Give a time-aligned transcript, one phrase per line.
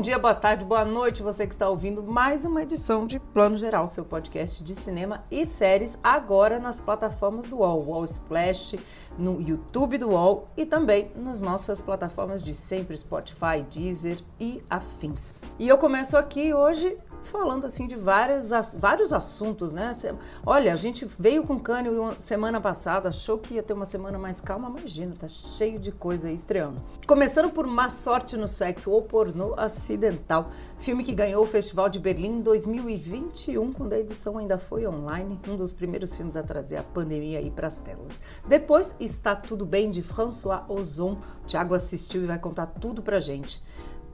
[0.00, 3.58] Bom dia, boa tarde, boa noite, você que está ouvindo mais uma edição de Plano
[3.58, 8.78] Geral, seu podcast de cinema e séries, agora nas plataformas do UOL, UOL Splash,
[9.18, 15.34] no YouTube do UOL e também nas nossas plataformas de sempre, Spotify, Deezer e afins.
[15.58, 19.96] E eu começo aqui hoje falando assim de várias, vários assuntos, né?
[20.44, 24.40] Olha, a gente veio com Cânio semana passada, achou que ia ter uma semana mais
[24.40, 26.80] calma, imagina, tá cheio de coisa aí estreando.
[27.06, 31.98] Começando por Má Sorte no Sexo ou Pornô Acidental, filme que ganhou o Festival de
[31.98, 36.76] Berlim em 2021, quando a edição ainda foi online, um dos primeiros filmes a trazer
[36.76, 38.20] a pandemia aí para as telas.
[38.46, 41.18] Depois, Está Tudo Bem, de François Ozon.
[41.42, 43.62] O Thiago assistiu e vai contar tudo pra gente.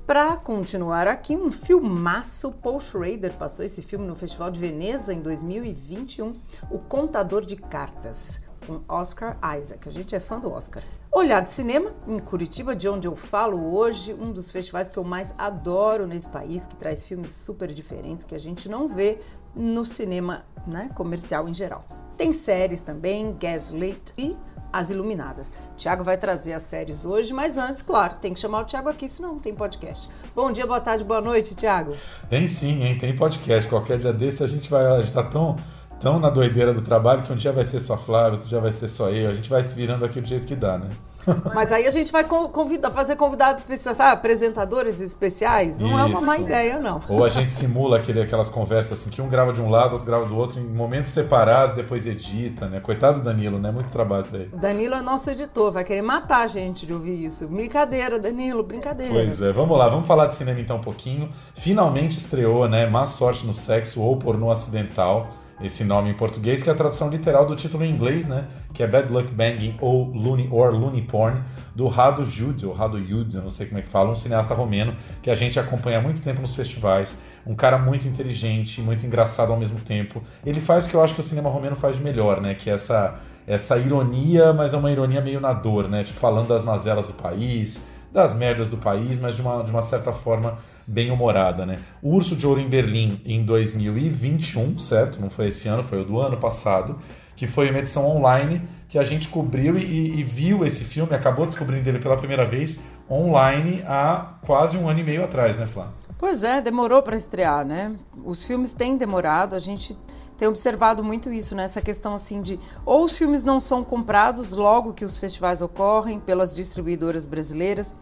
[0.06, 2.52] Para continuar aqui, um filmaço.
[2.52, 6.40] Paul Schrader passou esse filme no Festival de Veneza em 2021,
[6.70, 9.88] O Contador de Cartas, com Oscar Isaac.
[9.88, 10.84] A gente é fã do Oscar.
[11.10, 15.02] Olhar de Cinema, em Curitiba, de onde eu falo hoje, um dos festivais que eu
[15.02, 19.20] mais adoro nesse país, que traz filmes super diferentes que a gente não vê
[19.56, 21.84] no cinema né, comercial em geral.
[22.16, 24.36] Tem séries também, Gaslit e
[24.72, 25.52] as Iluminadas.
[25.76, 29.08] Tiago vai trazer as séries hoje, mas antes, claro, tem que chamar o Tiago aqui,
[29.08, 30.08] senão não tem podcast.
[30.34, 31.94] Bom dia, boa tarde, boa noite, Tiago.
[32.28, 32.98] Tem sim, hein?
[32.98, 33.68] Tem podcast.
[33.68, 34.86] Qualquer dia desse a gente vai.
[34.86, 35.56] A gente tá tão,
[36.00, 38.72] tão na doideira do trabalho que um dia vai ser só Flávio, outro dia vai
[38.72, 39.30] ser só eu.
[39.30, 40.90] A gente vai se virando aqui do jeito que dá, né?
[41.54, 44.12] Mas aí a gente vai convidar, fazer convidados especiais, sabe?
[44.12, 45.78] apresentadores especiais.
[45.78, 45.98] Não Isso.
[45.98, 47.00] é uma má ideia, não.
[47.08, 50.06] Ou a gente simula aquele, aquelas conversas assim, que um grava de um lado, outro
[50.06, 52.80] grava do outro, em momentos separados, depois edita, né?
[52.80, 53.70] Coitado do Danilo, né?
[53.70, 54.50] Muito trabalho pra ele.
[54.54, 57.46] Danilo é nosso editor, vai querer matar a gente de ouvir isso.
[57.48, 59.12] Brincadeira, Danilo, brincadeira.
[59.12, 61.30] Pois é, vamos lá, vamos falar de cinema então um pouquinho.
[61.54, 62.86] Finalmente estreou, né?
[62.86, 65.28] Má Sorte no Sexo ou Pornô Acidental
[65.60, 68.46] esse nome em português, que é a tradução literal do título em inglês, né?
[68.74, 71.42] Que é Bad Luck Banging ou Looney, or Looney Porn,
[71.74, 74.54] do Rado Jude, ou Rado Jude, eu não sei como é que fala, um cineasta
[74.54, 77.16] romeno que a gente acompanha há muito tempo nos festivais,
[77.46, 80.22] um cara muito inteligente, muito engraçado ao mesmo tempo.
[80.44, 82.54] Ele faz o que eu acho que o cinema romeno faz de melhor, né?
[82.54, 83.14] Que é essa,
[83.46, 86.04] essa ironia, mas é uma ironia meio na dor, né?
[86.04, 89.82] Tipo, falando das mazelas do país, das merdas do país, mas de uma, de uma
[89.82, 91.80] certa forma bem humorada, né?
[92.00, 95.20] O Urso de Ouro em Berlim em 2021, certo?
[95.20, 96.98] Não foi esse ano, foi o do ano passado,
[97.34, 101.44] que foi uma edição online que a gente cobriu e, e viu esse filme, acabou
[101.44, 105.92] descobrindo ele pela primeira vez online há quase um ano e meio atrás, né, Flá?
[106.18, 107.94] Pois é, demorou para estrear, né?
[108.24, 109.96] Os filmes têm demorado, a gente
[110.38, 111.68] tem observado muito isso, né?
[111.68, 116.54] questão assim de ou os filmes não são comprados logo que os festivais ocorrem pelas
[116.54, 117.94] distribuidoras brasileiras,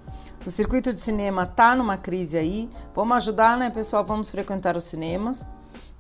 [0.47, 2.69] o circuito de cinema está numa crise aí.
[2.95, 4.05] Vamos ajudar, né, pessoal?
[4.05, 5.49] Vamos frequentar os cinemas,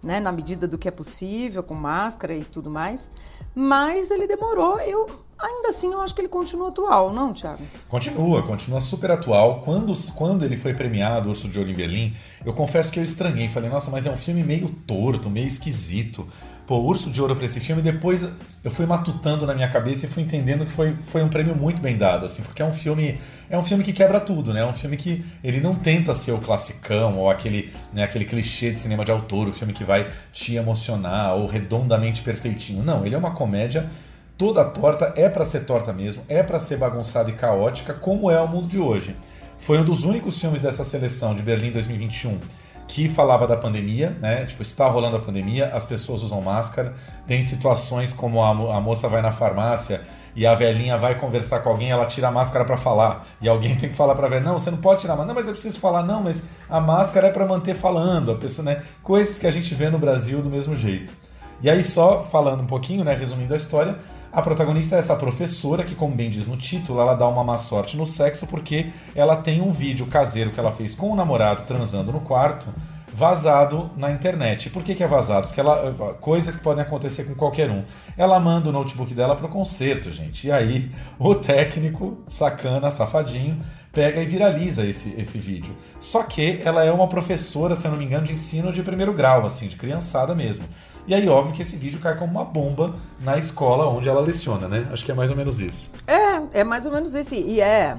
[0.03, 3.11] né, na medida do que é possível, com máscara e tudo mais.
[3.55, 4.79] Mas ele demorou.
[4.81, 5.09] Eu
[5.39, 7.63] ainda assim eu acho que ele continua atual, não, Thiago?
[7.89, 9.61] Continua, continua super atual.
[9.63, 12.15] Quando, quando ele foi premiado, Urso de Ouro em Berlim,
[12.45, 13.49] eu confesso que eu estranhei.
[13.49, 16.27] Falei, nossa, mas é um filme meio torto, meio esquisito
[16.67, 17.83] pô, Urso de Ouro para esse filme.
[17.83, 18.29] Depois
[18.63, 21.83] eu fui matutando na minha cabeça e fui entendendo que foi, foi um prêmio muito
[21.83, 23.19] bem dado, assim, porque é um filme
[23.51, 24.61] é um filme que quebra tudo, né?
[24.61, 28.71] É um filme que ele não tenta ser o classicão ou aquele, né, aquele clichê
[28.71, 32.83] de cinema de autor, o filme que vai te emocionar ou redondamente perfeitinho.
[32.83, 33.91] Não, ele é uma comédia
[34.37, 38.41] toda torta, é para ser torta mesmo, é para ser bagunçada e caótica, como é
[38.41, 39.17] o mundo de hoje.
[39.59, 42.39] Foi um dos únicos filmes dessa seleção de Berlim 2021
[42.87, 44.45] que falava da pandemia, né?
[44.45, 46.95] Tipo, está rolando a pandemia, as pessoas usam máscara.
[47.27, 50.03] Tem situações como a, moça vai na farmácia
[50.37, 53.27] e a velhinha vai conversar com alguém, ela tira a máscara para falar.
[53.41, 55.29] E alguém tem que falar para velha: "Não, você não pode tirar máscara".
[55.29, 56.03] "Não, mas eu preciso falar".
[56.03, 58.33] "Não, mas a máscara é para manter falando".
[58.33, 58.83] A pessoa, né?
[59.03, 61.15] Coisas que a gente vê no Brasil do mesmo jeito.
[61.63, 63.97] E aí só falando um pouquinho, né, resumindo a história,
[64.35, 67.57] a protagonista é essa professora que, como bem diz no título, ela dá uma má
[67.57, 71.63] sorte no sexo porque ela tem um vídeo caseiro que ela fez com o namorado
[71.65, 72.67] transando no quarto
[73.15, 74.71] vazado na internet.
[74.71, 75.47] Por que, que é vazado?
[75.47, 77.85] Porque ela, coisas que podem acontecer com qualquer um.
[78.19, 80.49] Ela manda o notebook dela para o concerto, gente.
[80.49, 85.77] E aí o técnico, sacana, safadinho, pega e viraliza esse, esse vídeo.
[86.01, 89.13] Só que ela é uma professora, se eu não me engano, de ensino de primeiro
[89.13, 90.65] grau, assim, de criançada mesmo.
[91.07, 94.67] E aí, óbvio que esse vídeo cai como uma bomba na escola onde ela leciona,
[94.69, 94.89] né?
[94.91, 95.93] Acho que é mais ou menos isso.
[96.07, 97.35] É, é mais ou menos isso.
[97.35, 97.99] E é.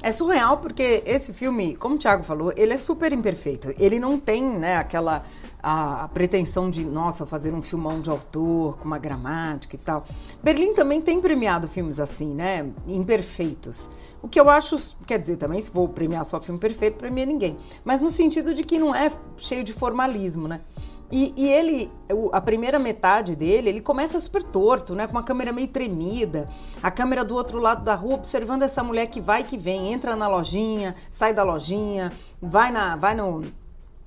[0.00, 3.74] É surreal porque esse filme, como o Thiago falou, ele é super imperfeito.
[3.78, 5.22] Ele não tem, né, aquela
[5.64, 10.04] a, a, pretensão de, nossa, fazer um filmão de autor, com uma gramática e tal.
[10.42, 12.70] Berlim também tem premiado filmes assim, né?
[12.86, 13.88] Imperfeitos.
[14.22, 17.56] O que eu acho, quer dizer, também se vou premiar só filme perfeito, premia ninguém.
[17.82, 20.60] Mas no sentido de que não é cheio de formalismo, né?
[21.16, 21.92] E, e, ele,
[22.32, 25.06] a primeira metade dele, ele começa super torto, né?
[25.06, 26.48] Com uma câmera meio tremida,
[26.82, 30.16] a câmera do outro lado da rua, observando essa mulher que vai que vem, entra
[30.16, 32.12] na lojinha, sai da lojinha,
[32.42, 33.44] vai, na, vai no,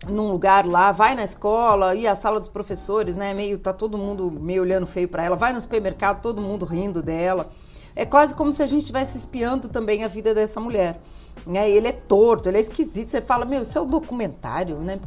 [0.06, 3.34] num lugar lá, vai na escola, e a sala dos professores, né?
[3.34, 7.02] Meio, tá todo mundo meio olhando feio para ela, vai no supermercado, todo mundo rindo
[7.02, 7.50] dela.
[7.96, 11.00] É quase como se a gente estivesse espiando também a vida dessa mulher.
[11.46, 11.70] Né?
[11.70, 13.12] Ele é torto, ele é esquisito.
[13.12, 15.00] Você fala, meu, isso é um documentário, né?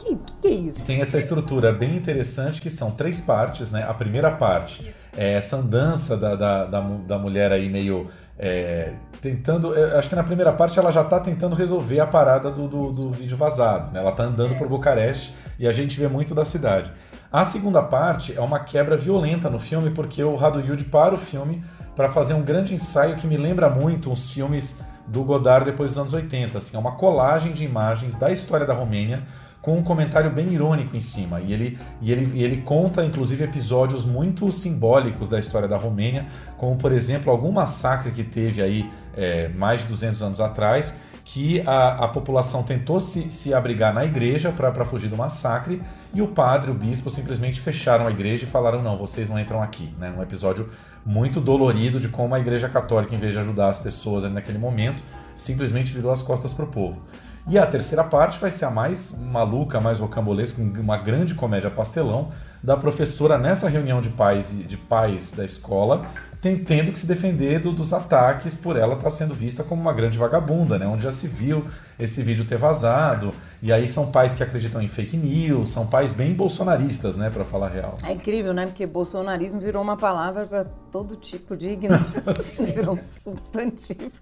[0.00, 0.84] Que, que, é isso?
[0.84, 3.84] Tem essa estrutura bem interessante que são três partes, né?
[3.86, 8.08] A primeira parte é essa andança da, da, da, da mulher aí meio
[8.38, 9.74] é, tentando.
[9.96, 13.10] Acho que na primeira parte ela já está tentando resolver a parada do, do, do
[13.10, 13.92] vídeo vazado.
[13.92, 14.00] Né?
[14.00, 16.90] Ela está andando por Bucareste e a gente vê muito da cidade.
[17.30, 21.18] A segunda parte é uma quebra violenta no filme, porque o Rado Yud para o
[21.18, 21.62] filme
[21.94, 25.98] para fazer um grande ensaio que me lembra muito os filmes do Godard depois dos
[25.98, 26.56] anos 80.
[26.56, 29.22] Assim, é uma colagem de imagens da história da Romênia
[29.60, 31.40] com um comentário bem irônico em cima.
[31.40, 36.26] E ele, e ele, e ele conta, inclusive, episódios muito simbólicos da história da Romênia,
[36.56, 41.62] como, por exemplo, algum massacre que teve aí é, mais de 200 anos atrás, que
[41.66, 46.28] a, a população tentou se, se abrigar na igreja para fugir do massacre, e o
[46.28, 49.94] padre, o bispo, simplesmente fecharam a igreja e falaram: não, vocês não entram aqui.
[49.98, 50.12] Né?
[50.16, 50.70] Um episódio
[51.04, 55.02] muito dolorido de como a igreja católica, em vez de ajudar as pessoas naquele momento,
[55.36, 57.00] simplesmente virou as costas para o povo.
[57.48, 62.30] E a terceira parte vai ser a mais maluca, mais rocambolesca, uma grande comédia pastelão
[62.62, 66.06] da professora nessa reunião de pais de pais da escola,
[66.40, 69.92] tendo que se defender do, dos ataques por ela estar tá sendo vista como uma
[69.92, 70.86] grande vagabunda, né?
[70.86, 71.64] Onde já se viu
[71.98, 73.34] esse vídeo ter vazado.
[73.62, 77.44] E aí são pais que acreditam em fake news, são pais bem bolsonaristas, né, para
[77.44, 77.98] falar a real.
[78.02, 78.66] É incrível, né?
[78.66, 84.12] Porque bolsonarismo virou uma palavra para todo tipo de ignorância, virou um substantivo.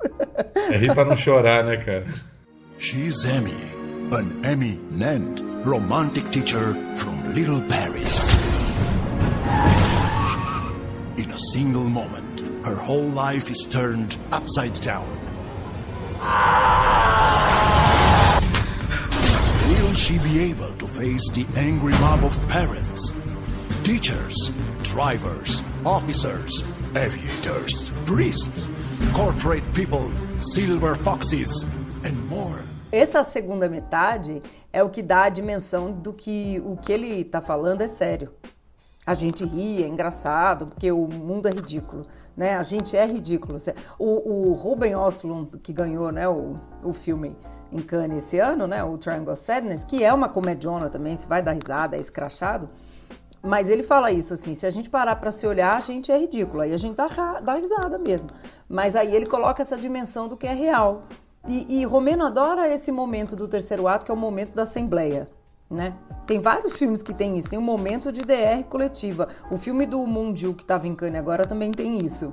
[0.55, 2.05] É rir para não chorar, né, cara?
[2.81, 3.61] She's Emmy,
[4.13, 8.39] an eminent romantic teacher from Little Paris.
[11.19, 15.09] In a single moment, her whole life is turned upside down.
[19.67, 23.11] Will she be able to face the angry mob of parents,
[23.83, 24.53] teachers,
[24.85, 26.63] drivers, officers,
[26.95, 28.69] aviators, priests,
[29.15, 31.65] corporate people, silver foxes?
[32.91, 37.41] Essa segunda metade é o que dá a dimensão do que o que ele está
[37.41, 38.33] falando é sério.
[39.07, 42.03] A gente ri, é engraçado, porque o mundo é ridículo,
[42.37, 42.57] né?
[42.57, 43.59] A gente é ridículo.
[43.99, 47.35] O, o Ruben Östlund, que ganhou né, o, o filme
[47.73, 51.27] em Cannes esse ano, né, o Triangle of Sadness, que é uma comediona também, se
[51.27, 52.69] vai dar risada, é escrachado,
[53.43, 56.19] mas ele fala isso assim, se a gente parar para se olhar, a gente é
[56.19, 57.07] ridículo, aí a gente dá,
[57.41, 58.29] dá risada mesmo.
[58.69, 61.05] Mas aí ele coloca essa dimensão do que é real.
[61.47, 65.29] E, e Romeno adora esse momento do terceiro ato, que é o momento da assembleia.
[65.71, 65.95] Né?
[66.27, 67.49] Tem vários filmes que tem isso.
[67.49, 69.29] Tem um momento de DR coletiva.
[69.51, 72.31] O filme do Mundial que estava em Cannes agora também tem isso.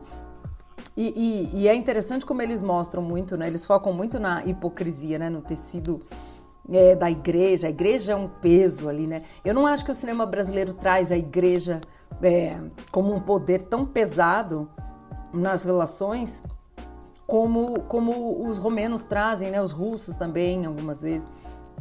[0.95, 3.47] E, e, e, é interessante como eles mostram muito, né?
[3.47, 5.29] Eles focam muito na hipocrisia, né?
[5.29, 5.99] No tecido
[6.69, 7.67] é, da igreja.
[7.67, 9.23] A igreja é um peso ali, né?
[9.43, 11.81] Eu não acho que o cinema brasileiro traz a igreja
[12.21, 12.57] é,
[12.91, 14.69] como um poder tão pesado
[15.33, 16.41] nas relações
[17.27, 19.61] como, como os romenos trazem, né?
[19.61, 21.27] Os russos também, algumas vezes,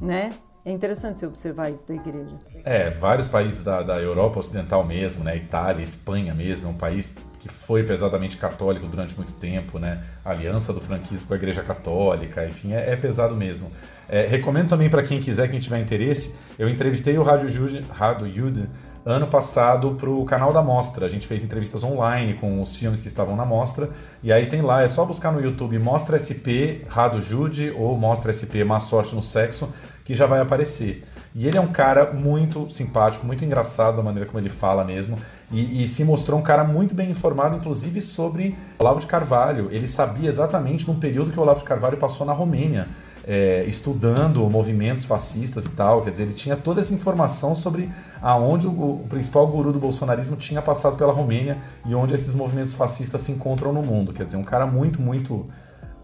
[0.00, 0.34] né?
[0.66, 2.38] É interessante você observar isso da igreja.
[2.64, 5.36] É, vários países da, da Europa Ocidental mesmo, né?
[5.36, 10.02] Itália, Espanha mesmo, é um país que foi pesadamente católico durante muito tempo, né?
[10.24, 13.70] A aliança do franquismo com a Igreja Católica, enfim, é, é pesado mesmo.
[14.08, 18.32] É, recomendo também para quem quiser, quem tiver interesse, eu entrevistei o Rádio Jude, Rádio
[18.34, 18.70] Jude
[19.04, 21.04] ano passado para o canal da Mostra.
[21.04, 23.90] A gente fez entrevistas online com os filmes que estavam na Mostra.
[24.22, 28.32] E aí tem lá, é só buscar no YouTube Mostra SP Rado Jude ou Mostra
[28.32, 29.68] SP Má Sorte no Sexo,
[30.04, 31.04] que já vai aparecer.
[31.34, 35.18] E ele é um cara muito simpático, muito engraçado da maneira como ele fala mesmo.
[35.50, 39.68] E, e, se mostrou um cara muito bem informado, inclusive sobre Olavo de Carvalho.
[39.70, 42.88] Ele sabia exatamente num período que o Olavo de Carvalho passou na Romênia
[43.26, 46.02] é, estudando movimentos fascistas e tal.
[46.02, 47.90] Quer dizer, ele tinha toda essa informação sobre
[48.20, 52.74] aonde o, o, principal guru do bolsonarismo tinha passado pela Romênia e onde esses movimentos
[52.74, 54.12] fascistas se encontram no mundo.
[54.12, 55.48] Quer dizer, um cara muito, muito,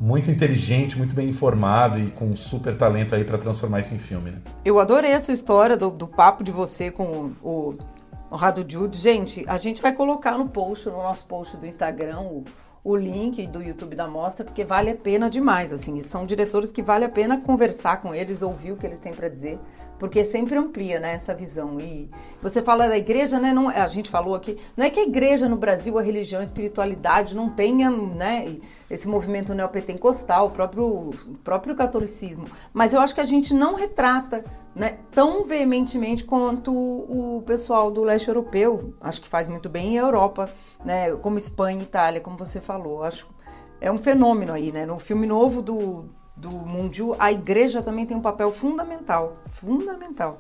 [0.00, 4.31] muito inteligente, muito bem informado e com super talento aí para transformar isso em filme.
[4.31, 4.39] Né?
[4.65, 7.75] Eu adorei essa história do, do papo de você com o,
[8.31, 8.97] o Rado Jude.
[8.97, 12.45] Gente, a gente vai colocar no post, no nosso post do Instagram, o
[12.83, 16.03] o link do YouTube da mostra, porque vale a pena demais, assim.
[16.03, 19.29] são diretores que vale a pena conversar com eles, ouvir o que eles têm para
[19.29, 19.59] dizer,
[19.99, 21.79] porque sempre amplia né, essa visão.
[21.79, 22.09] E
[22.41, 23.53] você fala da igreja, né?
[23.53, 26.45] Não, a gente falou aqui, não é que a igreja no Brasil, a religião, a
[26.45, 28.57] espiritualidade não tenha né,
[28.89, 33.75] esse movimento neopentecostal, o próprio, o próprio catolicismo, mas eu acho que a gente não
[33.75, 34.43] retrata
[34.75, 39.99] né, tão veementemente quanto o pessoal do leste europeu, acho que faz muito bem, e
[39.99, 40.50] a Europa,
[40.85, 43.03] né, como Espanha e Itália, como você falou.
[43.03, 43.27] Acho
[43.81, 44.85] é um fenômeno aí, né?
[44.85, 46.05] No filme novo do,
[46.37, 50.39] do Mundial, a igreja também tem um papel fundamental, fundamental.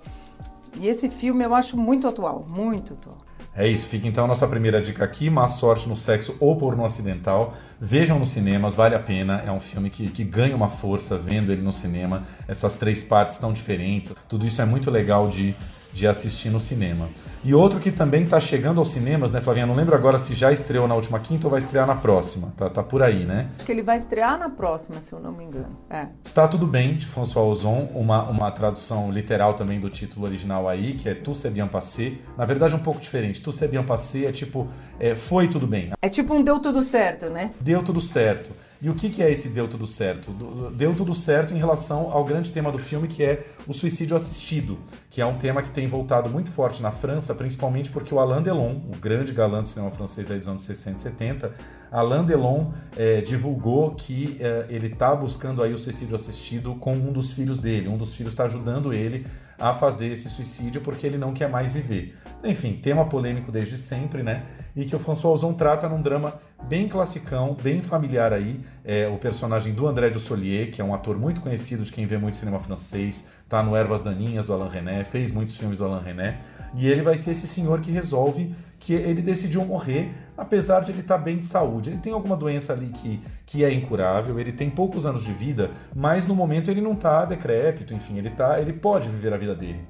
[0.76, 3.18] E esse filme eu acho muito atual, muito atual.
[3.60, 6.82] É isso, fica então a nossa primeira dica aqui, Má Sorte no Sexo ou Porno
[6.82, 7.54] Acidental.
[7.78, 9.42] Vejam nos cinemas, vale a pena.
[9.46, 12.24] É um filme que, que ganha uma força vendo ele no cinema.
[12.48, 14.14] Essas três partes tão diferentes.
[14.26, 15.54] Tudo isso é muito legal de,
[15.92, 17.08] de assistir no cinema.
[17.42, 19.64] E outro que também está chegando aos cinemas, né, Flavinha?
[19.64, 22.52] Não lembro agora se já estreou na última quinta ou vai estrear na próxima.
[22.54, 23.48] Tá, tá por aí, né?
[23.56, 25.74] Acho que ele vai estrear na próxima, se eu não me engano.
[25.88, 26.06] É.
[26.22, 30.92] Está Tudo Bem, de François Ozon, uma, uma tradução literal também do título original aí,
[30.94, 32.18] que é Tout c'est bien passé.
[32.36, 33.40] Na verdade, um pouco diferente.
[33.40, 34.68] Tout c'est bien passé é tipo,
[34.98, 35.92] é, foi tudo bem.
[36.02, 37.52] É tipo um deu tudo certo, né?
[37.58, 38.50] Deu tudo certo.
[38.82, 40.30] E o que, que é esse deu tudo certo?
[40.74, 44.78] Deu tudo certo em relação ao grande tema do filme, que é o suicídio assistido,
[45.10, 48.42] que é um tema que tem voltado muito forte na França, principalmente porque o Alain
[48.42, 51.54] Delon, o grande galã do cinema francês aí dos anos 60 e 70,
[51.92, 57.12] Alain Delon é, divulgou que é, ele está buscando aí o suicídio assistido com um
[57.12, 57.86] dos filhos dele.
[57.86, 59.26] Um dos filhos está ajudando ele
[59.60, 62.16] a fazer esse suicídio porque ele não quer mais viver.
[62.42, 64.44] Enfim, tema polêmico desde sempre, né?
[64.74, 68.60] E que o François Ozon trata num drama bem classicão, bem familiar aí.
[68.84, 72.16] É, o personagem do André Dussolier, que é um ator muito conhecido de quem vê
[72.16, 76.02] muito cinema francês, tá no Ervas Daninhas do Alain René, fez muitos filmes do Alain
[76.02, 76.38] René.
[76.74, 81.00] E ele vai ser esse senhor que resolve que ele decidiu morrer, apesar de ele
[81.00, 81.90] estar tá bem de saúde.
[81.90, 85.70] Ele tem alguma doença ali que, que é incurável, ele tem poucos anos de vida,
[85.94, 89.54] mas no momento ele não está decrépito, enfim, ele, tá, ele pode viver a vida
[89.54, 89.80] dele.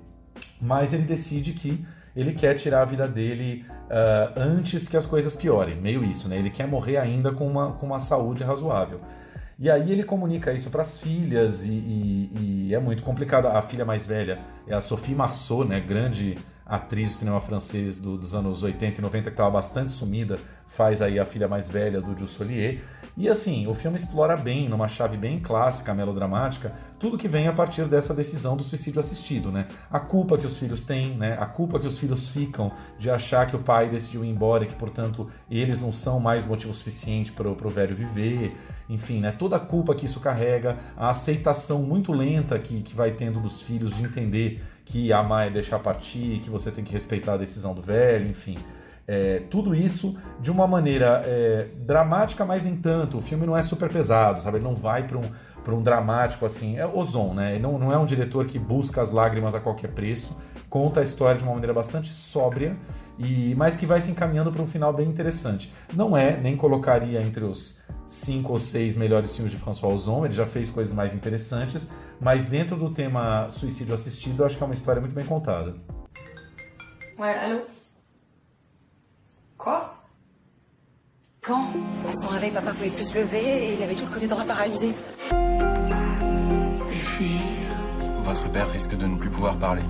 [0.60, 1.84] Mas ele decide que
[2.16, 6.36] ele quer tirar a vida dele uh, antes que as coisas piorem, meio isso, né?
[6.36, 9.00] Ele quer morrer ainda com uma, com uma saúde razoável.
[9.58, 13.46] E aí ele comunica isso para as filhas e, e, e, é muito complicado.
[13.46, 15.78] A filha mais velha é a Sophie Marceau, né?
[15.78, 16.38] Grande
[16.70, 21.02] atriz do cinema francês do, dos anos 80 e 90 que estava bastante sumida, faz
[21.02, 22.38] aí a filha mais velha do Jules
[23.16, 27.52] E assim, o filme explora bem, numa chave bem clássica, melodramática, tudo que vem a
[27.52, 29.66] partir dessa decisão do suicídio assistido, né?
[29.90, 31.36] A culpa que os filhos têm, né?
[31.40, 34.68] A culpa que os filhos ficam de achar que o pai decidiu ir embora e
[34.68, 38.56] que, portanto, eles não são mais motivo suficiente para o velho viver.
[38.88, 39.32] Enfim, né?
[39.32, 43.62] Toda a culpa que isso carrega, a aceitação muito lenta que, que vai tendo dos
[43.62, 47.72] filhos de entender que amar é deixar partir, que você tem que respeitar a decisão
[47.72, 48.58] do velho, enfim.
[49.06, 53.18] É, tudo isso de uma maneira é, dramática, mas nem tanto.
[53.18, 54.58] O filme não é super pesado, sabe?
[54.58, 55.30] Ele não vai para um,
[55.68, 56.76] um dramático assim.
[56.76, 57.56] É Ozon, né?
[57.58, 60.36] Não, não é um diretor que busca as lágrimas a qualquer preço.
[60.68, 62.76] Conta a história de uma maneira bastante sóbria,
[63.18, 65.72] e mas que vai se encaminhando para um final bem interessante.
[65.92, 70.34] Não é, nem colocaria entre os cinco ou seis melhores filmes de François Ozon, ele
[70.34, 71.88] já fez coisas mais interessantes,
[72.20, 75.74] mas dentro do tema suicídio assistido, eu acho que é uma história muito bem contada.
[77.18, 77.60] Ouais, allô
[79.58, 79.80] Quoi
[81.42, 81.68] Quand
[82.08, 84.44] À son réveil, papa pouvait plus se lever et il avait tout le côté droit
[84.44, 84.88] paralysé.
[84.88, 84.94] Et
[87.16, 87.38] puis...
[88.22, 89.82] Votre père risque de ne plus pouvoir parler,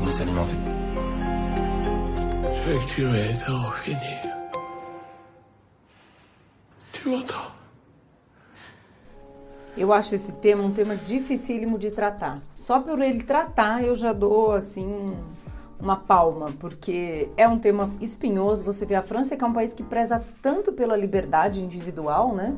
[0.00, 0.54] ni s'alimenter.
[2.44, 3.96] Ce que tu m'as fini.
[6.92, 7.50] Tu m'entends
[9.76, 12.40] Eu acho esse tema um tema dificílimo de tratar.
[12.54, 15.14] Só por ele tratar, eu já dou assim
[15.78, 18.64] uma palma, porque é um tema espinhoso.
[18.64, 22.56] Você vê a França, que é um país que preza tanto pela liberdade individual, né?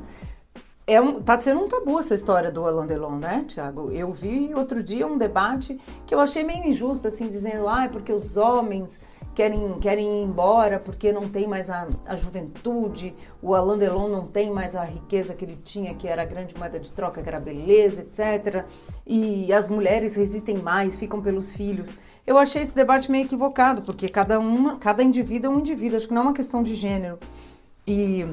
[0.87, 3.91] É um, tá sendo um tabu essa história do Alain Delon, né, Tiago?
[3.91, 8.13] Eu vi outro dia um debate que eu achei meio injusto, assim, dizendo, ah, porque
[8.13, 8.99] os homens
[9.39, 14.27] querem, querem ir embora porque não tem mais a, a juventude, o Alain Delon não
[14.27, 17.29] tem mais a riqueza que ele tinha, que era a grande moeda de troca, que
[17.29, 18.65] era a beleza, etc.
[19.07, 21.89] E as mulheres resistem mais, ficam pelos filhos.
[22.27, 26.09] Eu achei esse debate meio equivocado, porque cada, uma, cada indivíduo é um indivíduo, acho
[26.09, 27.17] que não é uma questão de gênero.
[27.87, 28.27] E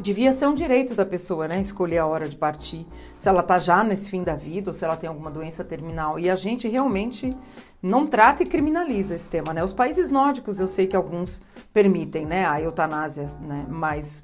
[0.00, 1.60] devia ser um direito da pessoa, né?
[1.60, 2.86] Escolher a hora de partir.
[3.18, 6.18] Se ela tá já nesse fim da vida ou se ela tem alguma doença terminal.
[6.18, 7.36] E a gente realmente
[7.82, 9.64] não trata e criminaliza esse tema, né?
[9.64, 13.66] Os países nórdicos eu sei que alguns permitem, né, a eutanásia, né?
[13.68, 14.20] Mas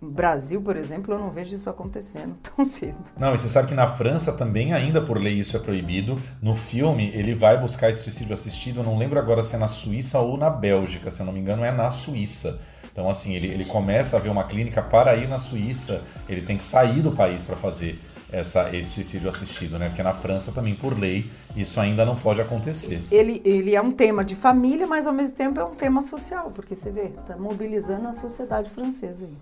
[0.00, 2.98] Brasil, por exemplo, eu não vejo isso acontecendo tão cedo.
[3.16, 6.20] Não, e você sabe que na França também, ainda por lei, isso é proibido.
[6.42, 8.80] No filme, ele vai buscar esse suicídio assistido.
[8.80, 11.40] Eu não lembro agora se é na Suíça ou na Bélgica, se eu não me
[11.40, 12.60] engano, é na Suíça.
[12.92, 16.56] Então, assim, ele, ele começa a ver uma clínica para ir na Suíça, ele tem
[16.56, 17.98] que sair do país para fazer
[18.36, 19.88] essa, esse suicídio assistido, né?
[19.88, 23.02] Porque na França também, por lei, isso ainda não pode acontecer.
[23.10, 26.50] Ele, ele é um tema de família, mas ao mesmo tempo é um tema social,
[26.54, 29.36] porque você vê, tá mobilizando a sociedade francesa aí.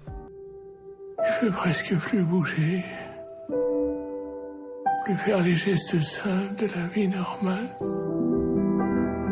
[1.40, 2.84] Je presque plus bouger.
[5.04, 7.70] Plus faire les gestes simples de la vie normale.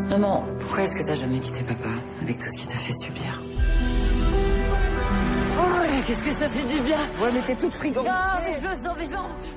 [0.08, 1.88] Maman, pourquoi est-ce que t'as jamais quitté papa
[2.20, 3.41] avec tout ce qu'il t'a fait subir
[6.02, 8.12] Ouais, qu'est-ce que ça fait du bien Ouais, mais t'es toute frigorifiée.
[8.12, 9.56] Ah, mais je me sens vivante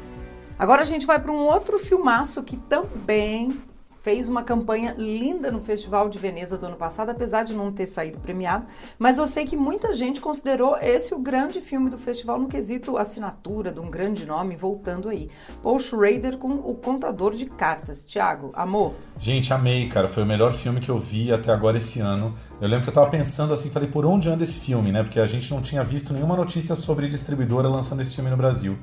[0.60, 3.58] Agora a gente vai para um outro filmaço que também
[4.06, 7.88] fez uma campanha linda no Festival de Veneza do ano passado, apesar de não ter
[7.88, 8.68] saído premiado,
[9.00, 12.98] mas eu sei que muita gente considerou esse o grande filme do festival no quesito
[12.98, 15.32] assinatura de um grande nome voltando aí.
[15.64, 18.06] Paul Schrader com O Contador de Cartas.
[18.06, 18.94] Tiago, amor?
[19.18, 20.08] Gente, amei, cara.
[20.08, 22.36] Foi o melhor filme que eu vi até agora esse ano.
[22.62, 25.04] Eu lembro que eu tava pensando assim, falei, por onde anda esse filme, né?
[25.04, 28.78] Porque a gente não tinha visto nenhuma notícia sobre distribuidora lançando esse filme no Brasil.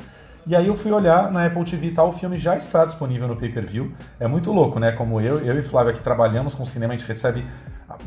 [0.47, 3.29] E aí eu fui olhar na Apple TV e tal, o filme já está disponível
[3.29, 3.93] no pay-per-view.
[4.21, 4.93] É muito louco, né?
[4.93, 7.47] Como eu, eu e Flávia que trabalhamos com cinema, a gente recebe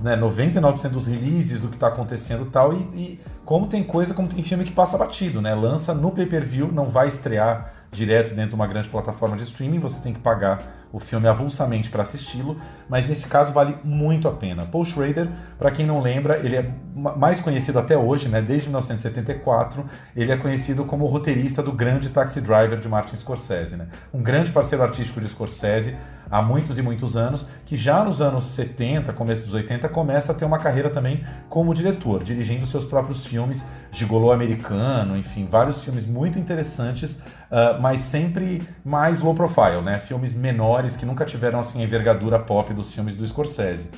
[0.03, 2.74] né, 99% dos releases do que está acontecendo e tal.
[2.74, 5.55] E como tem coisa, como tem filme que passa batido, né?
[5.55, 9.99] Lança no pay-per-view, não vai estrear direto dentro de uma grande plataforma de streaming, você
[10.01, 14.65] tem que pagar o filme avulsamente para assisti-lo, mas nesse caso vale muito a pena.
[14.65, 19.85] Paul Schrader, para quem não lembra, ele é mais conhecido até hoje, né, desde 1974,
[20.15, 23.87] ele é conhecido como roteirista do grande Taxi Driver de Martin Scorsese, né?
[24.13, 25.95] um grande parceiro artístico de Scorsese
[26.29, 30.36] há muitos e muitos anos, que já nos anos 70, começo dos 80, começa a
[30.36, 36.05] ter uma carreira também como diretor, dirigindo seus próprios filmes, Gigolô Americano, enfim, vários filmes
[36.05, 40.00] muito interessantes, uh, mas sempre mais low profile, né?
[40.00, 43.91] Filmes menores que nunca tiveram assim a envergadura pop dos filmes do Scorsese.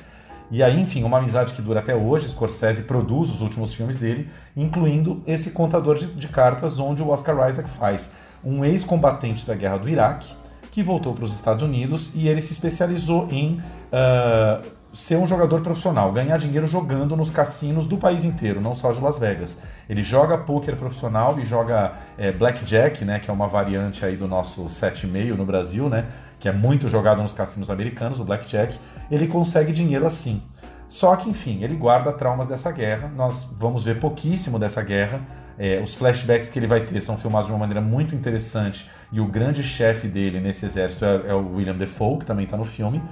[0.50, 2.28] E aí, enfim, uma amizade que dura até hoje.
[2.28, 7.48] Scorsese produz os últimos filmes dele, incluindo esse contador de, de cartas, onde o Oscar
[7.50, 10.34] Isaac faz um ex-combatente da guerra do Iraque
[10.78, 15.60] que voltou para os Estados Unidos e ele se especializou em uh, ser um jogador
[15.60, 19.60] profissional, ganhar dinheiro jogando nos cassinos do país inteiro, não só de Las Vegas.
[19.88, 24.28] Ele joga poker profissional e joga é, blackjack, né, que é uma variante aí do
[24.28, 26.06] nosso 7,5 no Brasil, né,
[26.38, 28.78] que é muito jogado nos cassinos americanos, o blackjack.
[29.10, 30.44] Ele consegue dinheiro assim.
[30.86, 33.10] Só que, enfim, ele guarda traumas dessa guerra.
[33.16, 35.22] Nós vamos ver pouquíssimo dessa guerra.
[35.58, 39.20] É, os flashbacks que ele vai ter são filmados de uma maneira muito interessante e
[39.20, 42.64] o grande chefe dele nesse exército é, é o William Defoe, que também está no
[42.64, 43.02] filme.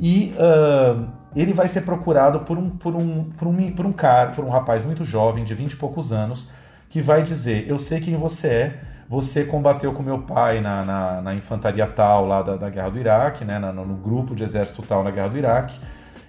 [0.00, 4.30] E uh, ele vai ser procurado por um, por, um, por, um, por um cara,
[4.30, 6.50] por um rapaz muito jovem, de 20 e poucos anos,
[6.88, 11.22] que vai dizer: Eu sei quem você é, você combateu com meu pai na, na,
[11.22, 14.82] na infantaria tal lá da, da guerra do Iraque, né, no, no grupo de exército
[14.82, 15.78] tal na guerra do Iraque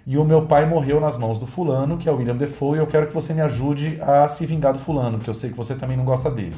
[0.08, 2.80] e o meu pai morreu nas mãos do fulano, que é o William Defoe, e
[2.80, 5.58] eu quero que você me ajude a se vingar do fulano, que eu sei que
[5.58, 6.56] você também não gosta dele.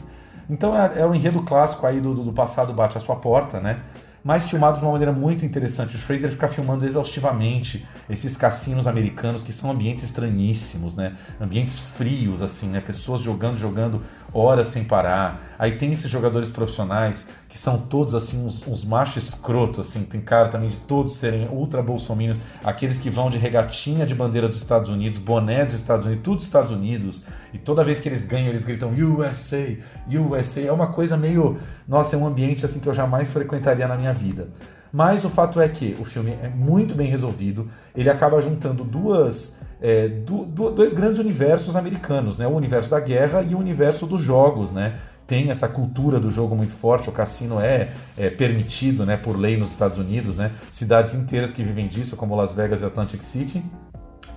[0.49, 3.81] Então é, é o enredo clássico aí do, do passado bate à sua porta, né?
[4.23, 5.95] Mas filmado de uma maneira muito interessante.
[5.95, 11.15] O Schrader fica filmando exaustivamente esses cassinos americanos que são ambientes estranhíssimos, né?
[11.39, 12.81] Ambientes frios, assim, né?
[12.81, 14.01] Pessoas jogando, jogando
[14.33, 15.55] horas sem parar.
[15.57, 20.21] Aí tem esses jogadores profissionais que são todos assim uns, uns machos escroto, assim, tem
[20.21, 24.57] cara também de todos serem ultra bolsominions, aqueles que vão de regatinha de bandeira dos
[24.57, 28.49] Estados Unidos, boné dos Estados Unidos, tudo Estados Unidos, e toda vez que eles ganham
[28.49, 32.93] eles gritam USA, USA, é uma coisa meio, nossa, é um ambiente assim que eu
[32.93, 34.49] jamais frequentaria na minha vida.
[34.91, 39.60] Mas o fato é que o filme é muito bem resolvido, ele acaba juntando duas
[39.82, 42.47] é, do, do, dois grandes universos americanos, né?
[42.47, 44.95] O universo da guerra e o universo dos jogos, né?
[45.26, 49.58] Tem essa cultura do jogo muito forte, o cassino é, é permitido, né, por lei
[49.58, 50.52] nos Estados Unidos, né?
[50.71, 53.62] Cidades inteiras que vivem disso, como Las Vegas e Atlantic City.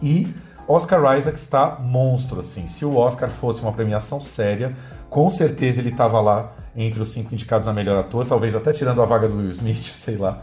[0.03, 0.35] E
[0.67, 2.67] Oscar Isaac está monstro, assim.
[2.67, 4.77] Se o Oscar fosse uma premiação séria,
[5.09, 9.03] com certeza ele estava lá entre os cinco indicados a melhor ator, talvez até tirando
[9.03, 10.43] a vaga do Will Smith, sei lá.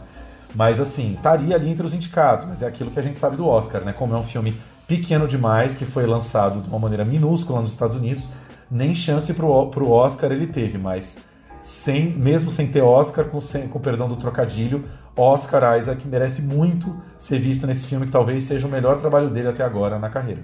[0.54, 3.46] Mas assim, estaria ali entre os indicados, mas é aquilo que a gente sabe do
[3.46, 3.92] Oscar, né?
[3.92, 7.96] Como é um filme pequeno demais, que foi lançado de uma maneira minúscula nos Estados
[7.96, 8.30] Unidos,
[8.70, 11.18] nem chance para o Oscar ele teve, mas
[11.60, 14.84] sem, mesmo sem ter Oscar, com, sem, com perdão do trocadilho,
[15.16, 19.48] Oscar Isaac merece muito ser visto nesse filme, que talvez seja o melhor trabalho dele
[19.48, 20.42] até agora na carreira.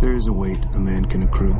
[0.00, 1.54] There is a weight a man can accrue.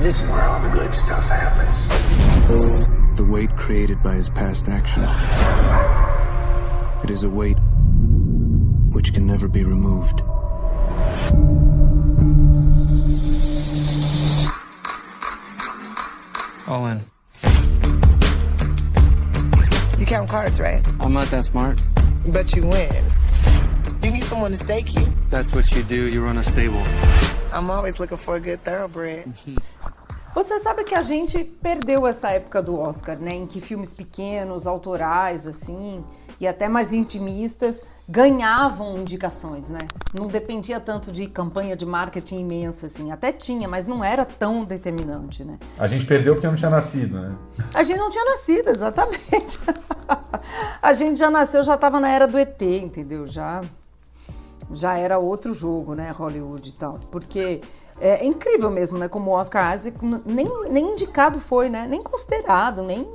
[0.00, 1.86] This is where all the good stuff happens.
[3.18, 5.10] The weight created by his past actions.
[7.04, 7.58] It is a weight
[8.94, 10.22] which can never be removed.
[16.66, 17.02] All in.
[19.98, 20.82] You count cards, right?
[20.98, 21.78] I'm not that smart.
[22.28, 23.04] But you win.
[24.02, 25.12] You need someone to stake you.
[25.28, 26.08] That's what you do.
[26.08, 26.82] You run a stable.
[27.52, 29.26] I'm always looking for a good thoroughbred.
[29.26, 29.56] Mm-hmm.
[30.32, 33.34] Você sabe que a gente perdeu essa época do Oscar, né?
[33.34, 36.04] Em que filmes pequenos, autorais, assim,
[36.38, 39.80] e até mais intimistas ganhavam indicações, né?
[40.18, 43.10] Não dependia tanto de campanha de marketing imensa, assim.
[43.10, 45.58] Até tinha, mas não era tão determinante, né?
[45.76, 47.36] A gente perdeu porque não tinha nascido, né?
[47.74, 49.58] A gente não tinha nascido, exatamente.
[50.80, 53.26] a gente já nasceu, já estava na era do ET, entendeu?
[53.26, 53.62] Já,
[54.72, 56.10] já era outro jogo, né?
[56.10, 57.00] Hollywood e tal.
[57.10, 57.60] Porque
[58.00, 59.08] é incrível mesmo, né?
[59.08, 61.86] Como o Oscar Isaac nem, nem indicado foi, né?
[61.88, 63.06] Nem considerado, nem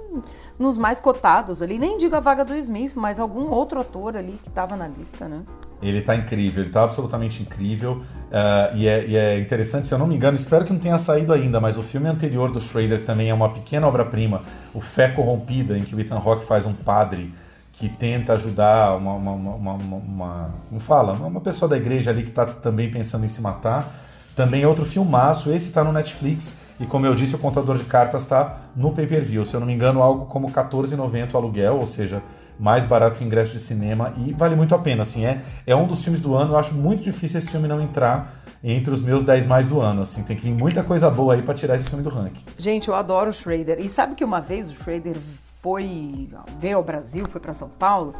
[0.57, 1.79] nos mais cotados ali.
[1.79, 5.27] Nem digo a vaga do Smith, mas algum outro ator ali que estava na lista,
[5.27, 5.41] né?
[5.81, 8.01] Ele tá incrível, ele tá absolutamente incrível.
[8.25, 10.97] Uh, e, é, e, é, interessante, se eu não me engano, espero que não tenha
[10.97, 14.41] saído ainda, mas o filme anterior do Schrader também é uma pequena obra-prima,
[14.73, 17.33] O Fé Corrompida, em que o Ethan Hawke faz um padre
[17.73, 22.23] que tenta ajudar uma, uma, uma, uma, uma como fala, uma pessoa da igreja ali
[22.23, 23.93] que está também pensando em se matar.
[24.35, 27.85] Também é outro filmaço, esse está no Netflix e como eu disse, o contador de
[27.85, 29.45] cartas está no pay-per-view.
[29.45, 32.21] Se eu não me engano, algo como R$14,90 o aluguel, ou seja,
[32.59, 35.03] mais barato que ingresso de cinema e vale muito a pena.
[35.03, 37.81] Assim, é, é um dos filmes do ano, eu acho muito difícil esse filme não
[37.81, 40.01] entrar entre os meus 10 mais do ano.
[40.01, 42.43] Assim, tem que vir muita coisa boa aí para tirar esse filme do ranking.
[42.57, 43.79] Gente, eu adoro o Schrader.
[43.79, 45.17] E sabe que uma vez o Schrader
[45.61, 48.13] foi veio ao Brasil, foi para São Paulo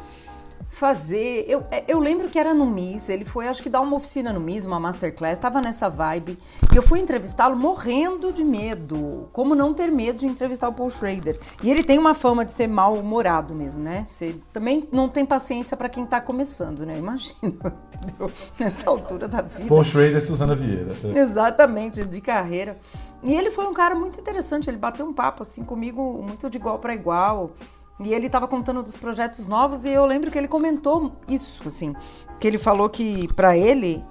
[0.76, 1.46] fazer.
[1.48, 4.32] Eu, é, eu lembro que era no MIS, ele foi, acho que dar uma oficina
[4.32, 6.38] no MIS, uma masterclass, tava nessa vibe.
[6.72, 9.30] E eu fui entrevistá-lo morrendo de medo.
[9.32, 11.40] Como não ter medo de entrevistar o Paul Schrader?
[11.64, 14.06] E ele tem uma fama de ser mal-humorado mesmo, né?
[14.08, 16.98] Você também não tem paciência para quem tá começando, né?
[16.98, 17.34] Imagina,
[17.96, 18.32] entendeu?
[18.60, 19.70] Nessa altura da vida.
[19.70, 20.94] Paul Schrader e Suzana Vieira.
[21.16, 22.78] Exatamente, de carreira.
[23.24, 26.58] E ele foi um cara muito interessante, ele bateu um papo assim comigo muito de
[26.58, 27.54] igual para igual.
[28.00, 31.94] E ele estava contando dos projetos novos e eu lembro que ele comentou isso, assim,
[32.40, 34.04] que ele falou que para ele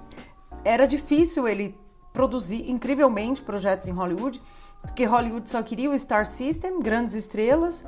[0.63, 1.77] era difícil ele
[2.11, 4.41] produzir incrivelmente projetos em Hollywood,
[4.81, 7.85] porque Hollywood só queria o Star System, grandes estrelas.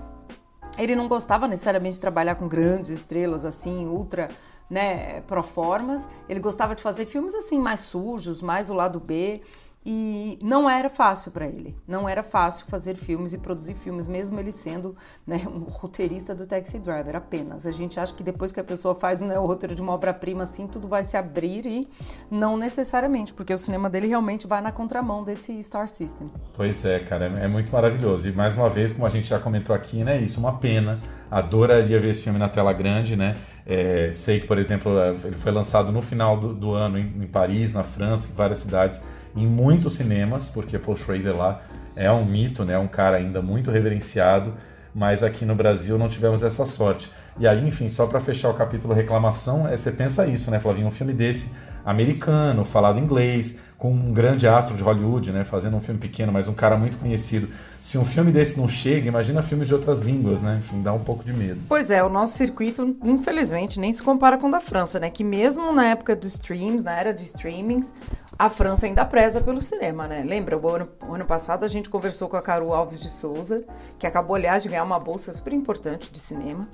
[0.78, 4.30] Ele não gostava necessariamente de trabalhar com grandes estrelas assim, ultra,
[4.70, 6.08] né, proformas.
[6.28, 9.42] Ele gostava de fazer filmes assim mais sujos, mais o lado B.
[9.90, 11.74] E não era fácil para ele.
[11.88, 16.46] Não era fácil fazer filmes e produzir filmes, mesmo ele sendo né, um roteirista do
[16.46, 17.66] Taxi Driver apenas.
[17.66, 20.44] A gente acha que depois que a pessoa faz né, o roteiro de uma obra-prima
[20.44, 21.88] assim, tudo vai se abrir e
[22.30, 26.30] não necessariamente, porque o cinema dele realmente vai na contramão desse Star System.
[26.54, 28.28] Pois é, cara, é muito maravilhoso.
[28.28, 31.00] E mais uma vez, como a gente já comentou aqui, né, isso uma pena.
[31.32, 33.38] Adoraria ver esse filme na tela grande, né?
[33.66, 34.92] É, sei que, por exemplo,
[35.24, 38.60] ele foi lançado no final do, do ano em, em Paris, na França, em várias
[38.60, 39.02] cidades
[39.38, 41.62] em muitos cinemas, porque Paul Schrader lá
[41.96, 42.78] é um mito, né?
[42.78, 44.54] Um cara ainda muito reverenciado,
[44.94, 47.12] mas aqui no Brasil não tivemos essa sorte.
[47.40, 50.88] E aí, enfim, só para fechar o capítulo reclamação, é, você pensa isso, né, Flavinho?
[50.88, 51.52] Um filme desse,
[51.88, 56.48] americano, falado inglês, com um grande astro de Hollywood, né, fazendo um filme pequeno, mas
[56.48, 57.48] um cara muito conhecido.
[57.80, 60.58] Se um filme desse não chega, imagina filmes de outras línguas, né?
[60.60, 61.62] Enfim, dá um pouco de medo.
[61.70, 65.10] Pois é, o nosso circuito, infelizmente, nem se compara com o da França, né?
[65.10, 67.88] Que mesmo na época dos streams, na era de streamings,
[68.38, 70.24] a França ainda preza pelo cinema, né?
[70.24, 73.66] Lembra, o ano, o ano, passado a gente conversou com a Carol Alves de Souza,
[73.98, 76.68] que acabou, aliás, de ganhar uma bolsa super importante de cinema.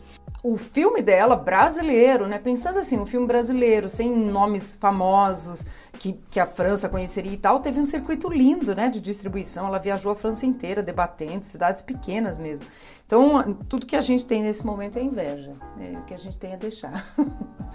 [0.44, 2.38] O filme dela, brasileiro, né?
[2.38, 7.62] Pensando assim, um filme brasileiro, sem nomes famosos, que, que a França conheceria e tal,
[7.62, 8.90] teve um circuito lindo, né?
[8.90, 9.68] De distribuição.
[9.68, 12.66] Ela viajou a França inteira debatendo, cidades pequenas mesmo.
[13.14, 15.52] Então, tudo que a gente tem nesse momento é inveja.
[15.80, 17.14] É o que a gente tem a deixar.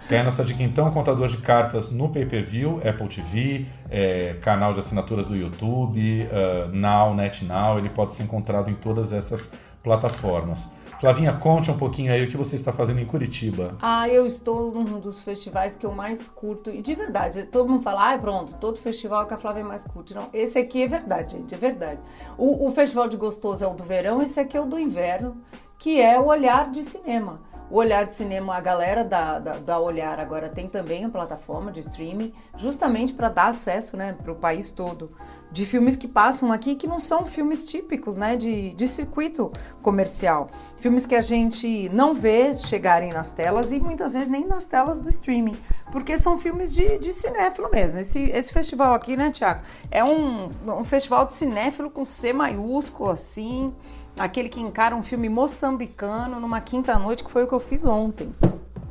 [0.09, 4.79] Tem a nossa dica então, contador de cartas no pay-per-view, Apple TV, é, canal de
[4.79, 10.71] assinaturas do YouTube, uh, Now, NetNow, ele pode ser encontrado em todas essas plataformas.
[11.01, 13.77] Flavinha, conte um pouquinho aí o que você está fazendo em Curitiba.
[13.81, 16.71] Ah, eu estou num dos festivais que eu mais curto.
[16.71, 20.13] E de verdade, todo mundo fala, ah, pronto, todo festival que a Flávia mais curte.
[20.13, 22.01] Não, esse aqui é verdade, gente, é verdade.
[22.37, 25.37] O, o festival de gostoso é o do verão, esse aqui é o do inverno,
[25.79, 27.41] que é o olhar de cinema.
[27.71, 31.71] O Olhar de Cinema, a galera da, da, da Olhar agora tem também a plataforma
[31.71, 35.11] de streaming, justamente para dar acesso né, para o país todo
[35.53, 39.51] de filmes que passam aqui que não são filmes típicos né, de, de circuito
[39.83, 40.49] comercial.
[40.79, 44.99] Filmes que a gente não vê chegarem nas telas e muitas vezes nem nas telas
[44.99, 45.57] do streaming,
[45.93, 47.99] porque são filmes de, de cinéfilo mesmo.
[47.99, 53.11] Esse, esse festival aqui, né, Tiago, é um, um festival de cinéfilo com C maiúsculo,
[53.11, 53.75] assim
[54.19, 58.35] aquele que encara um filme moçambicano numa quinta-noite, que foi o que eu fiz ontem.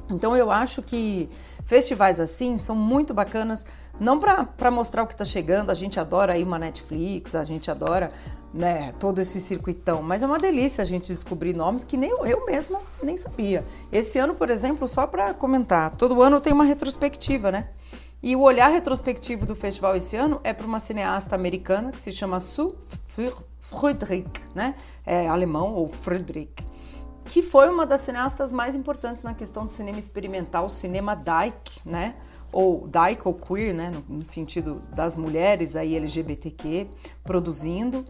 [0.10, 1.30] Então eu acho que
[1.66, 3.66] festivais assim são muito bacanas,
[4.00, 7.70] não para mostrar o que está chegando, a gente adora aí uma Netflix, a gente
[7.70, 8.12] adora
[8.54, 12.26] né, todo esse circuitão, mas é uma delícia a gente descobrir nomes que nem eu,
[12.26, 13.64] eu mesma nem sabia.
[13.92, 17.68] Esse ano, por exemplo, só para comentar, todo ano tem uma retrospectiva, né?
[18.24, 22.12] E o olhar retrospectivo do festival esse ano é para uma cineasta americana que se
[22.12, 22.74] chama Sue
[23.70, 24.76] Friedrich, né?
[25.06, 26.66] É alemão ou Friedrich,
[27.26, 32.16] que foi uma das cineastas mais importantes na questão do cinema experimental, cinema dyke, né?
[32.52, 33.90] Ou dyke ou queer, né?
[33.90, 36.88] No, no sentido das mulheres aí LGBTQ
[37.24, 38.06] produzindo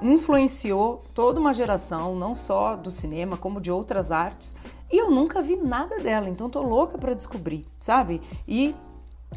[0.00, 4.54] influenciou toda uma geração, não só do cinema, como de outras artes.
[4.90, 8.20] E eu nunca vi nada dela, então tô louca para descobrir, sabe?
[8.46, 8.74] E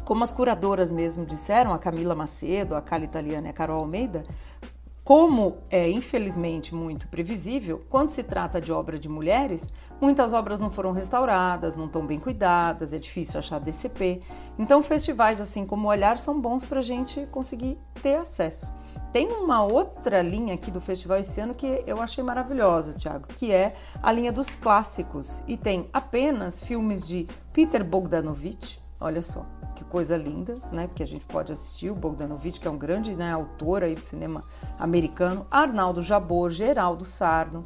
[0.04, 4.22] como as curadoras mesmo disseram, a Camila Macedo, a Cala Italiana e a Carol Almeida,
[5.04, 9.66] como é infelizmente muito previsível, quando se trata de obra de mulheres,
[10.00, 14.20] muitas obras não foram restauradas, não estão bem cuidadas, é difícil achar DCP.
[14.58, 18.70] Então, festivais assim como o Olhar são bons para a gente conseguir ter acesso.
[19.12, 23.50] Tem uma outra linha aqui do festival esse ano que eu achei maravilhosa, Thiago, que
[23.50, 25.42] é a linha dos clássicos.
[25.48, 30.86] E tem apenas filmes de Peter Bogdanovich, olha só, que coisa linda, né?
[30.86, 34.02] Porque a gente pode assistir o Bogdanovich, que é um grande né, autor aí do
[34.02, 34.42] cinema
[34.78, 37.62] americano, Arnaldo Jabor, Geraldo Sarno,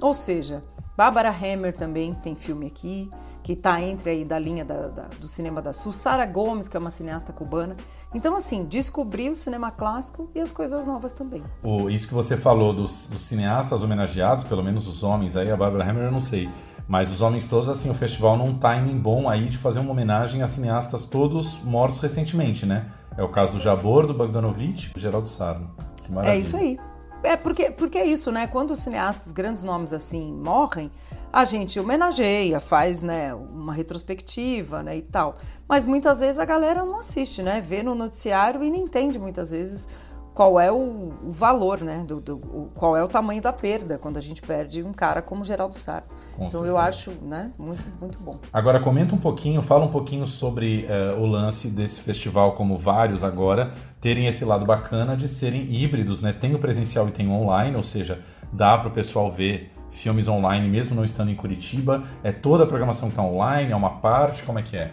[0.00, 0.62] ou seja,
[0.96, 3.08] Barbara Hammer também tem filme aqui,
[3.42, 6.76] que está entre aí da linha da, da, do cinema da Sul, Sara Gomes, que
[6.76, 7.76] é uma cineasta cubana.
[8.14, 11.42] Então, assim, descobri o cinema clássico e as coisas novas também.
[11.62, 15.56] O, isso que você falou dos, dos cineastas homenageados, pelo menos os homens aí, a
[15.56, 16.48] Barbara Hammer eu não sei.
[16.92, 20.42] Mas os homens todos, assim, o festival num timing bom aí de fazer uma homenagem
[20.42, 22.84] a cineastas todos mortos recentemente, né?
[23.16, 25.70] É o caso do Jabor, do Bogdanovich, do Geraldo Sarno.
[25.96, 26.38] Que maravilha.
[26.38, 26.78] É isso aí.
[27.22, 28.46] É porque, porque é isso, né?
[28.46, 30.92] Quando os cineastas, grandes nomes assim, morrem,
[31.32, 35.36] a gente homenageia, faz né, uma retrospectiva né, e tal.
[35.66, 37.62] Mas muitas vezes a galera não assiste, né?
[37.62, 39.88] Vê no noticiário e não entende muitas vezes
[40.34, 42.04] qual é o, o valor, né?
[42.06, 45.20] Do, do o, qual é o tamanho da perda quando a gente perde um cara
[45.20, 46.14] como Geraldo Sarto.
[46.36, 46.68] Com então certeza.
[46.68, 48.38] eu acho né, muito, muito bom.
[48.52, 53.22] Agora comenta um pouquinho, fala um pouquinho sobre eh, o lance desse festival, como vários
[53.22, 56.32] agora, terem esse lado bacana de serem híbridos, né?
[56.32, 58.20] Tem o presencial e tem o online, ou seja,
[58.52, 62.02] dá para o pessoal ver filmes online mesmo não estando em Curitiba.
[62.24, 64.90] É toda a programação que está online, é uma parte, como é que é?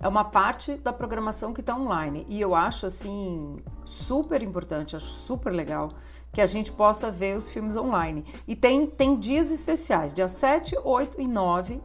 [0.00, 2.24] É uma parte da programação que está online.
[2.28, 5.90] E eu acho, assim, super importante, acho super legal
[6.32, 8.24] que a gente possa ver os filmes online.
[8.48, 11.80] E tem, tem dias especiais, dia 7, 8 e 9,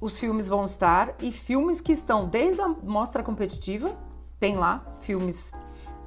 [0.00, 1.14] os filmes vão estar.
[1.20, 3.94] E filmes que estão desde a mostra competitiva,
[4.40, 5.52] tem lá filmes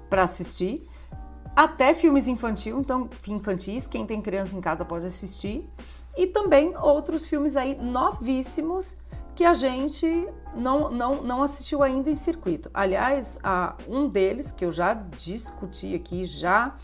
[0.10, 0.88] para assistir,
[1.55, 5.69] até filmes infantil, então infantis, quem tem criança em casa pode assistir.
[6.17, 8.97] E também outros filmes aí novíssimos
[9.36, 12.71] que a gente não, não, não assistiu ainda em circuito.
[12.74, 16.76] Aliás, a, um deles que eu já discuti aqui, já,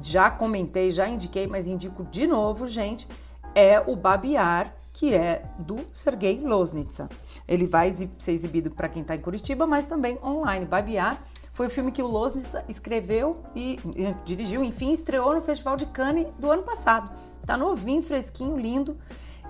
[0.00, 3.06] já comentei, já indiquei, mas indico de novo, gente,
[3.54, 7.08] é o Babiar, que é do Sergei Loznitsa.
[7.46, 10.64] Ele vai ser exibido para quem está em Curitiba, mas também online.
[10.64, 15.76] Babiar foi o filme que o Loznitsa escreveu e, e dirigiu, enfim, estreou no Festival
[15.76, 17.10] de Cannes do ano passado.
[17.44, 18.96] Tá novinho, fresquinho, lindo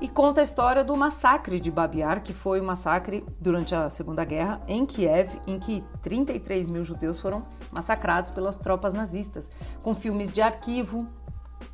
[0.01, 4.25] e conta a história do massacre de Babiar, que foi um massacre durante a Segunda
[4.25, 9.49] Guerra em Kiev, em que 33 mil judeus foram massacrados pelas tropas nazistas,
[9.83, 11.07] com filmes de arquivo,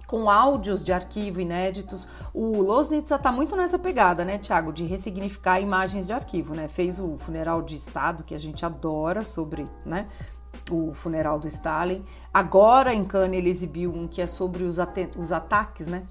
[0.08, 2.08] com áudios de arquivo inéditos.
[2.34, 6.66] O Loznitsa está muito nessa pegada, né, Tiago, de ressignificar imagens de arquivo, né?
[6.68, 10.08] Fez o funeral de Estado, que a gente adora, sobre, né?
[10.70, 12.04] O funeral do Stalin.
[12.32, 14.78] Agora em Cannes ele exibiu um que é sobre os,
[15.16, 16.06] os ataques, né?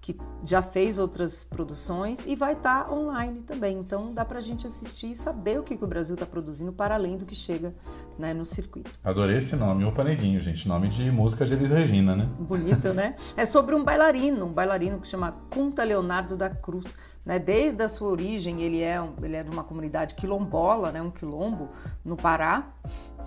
[0.04, 3.80] que já fez outras produções e vai estar tá online também.
[3.80, 6.74] Então dá para a gente assistir e saber o que, que o Brasil está produzindo
[6.74, 7.74] para além do que chega
[8.20, 8.92] né, no circuito.
[9.02, 10.68] Adorei esse nome, o Paneguinho, gente.
[10.68, 12.30] Nome de música de Elis Regina, né?
[12.38, 13.16] Bonito, né?
[13.38, 16.94] É sobre um bailarino, um bailarino que chama Cunta Leonardo da Cruz.
[17.26, 17.39] Né?
[17.39, 21.02] Desde a sua origem, ele é, ele é de uma comunidade quilombola, né?
[21.02, 21.70] um quilombo
[22.04, 22.68] no Pará,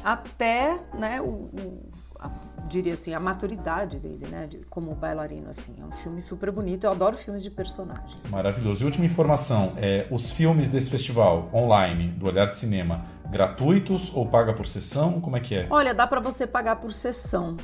[0.05, 1.96] até né, o, o
[2.69, 5.75] diria assim, a maturidade dele, né, de, como bailarino, assim.
[5.81, 8.17] É um filme super bonito, eu adoro filmes de personagem.
[8.29, 8.83] Maravilhoso.
[8.83, 14.27] E última informação, é, os filmes desse festival online, do Olhar de Cinema, gratuitos ou
[14.27, 15.21] paga por sessão?
[15.21, 15.67] Como é que é?
[15.71, 17.57] Olha, dá para você pagar por sessão.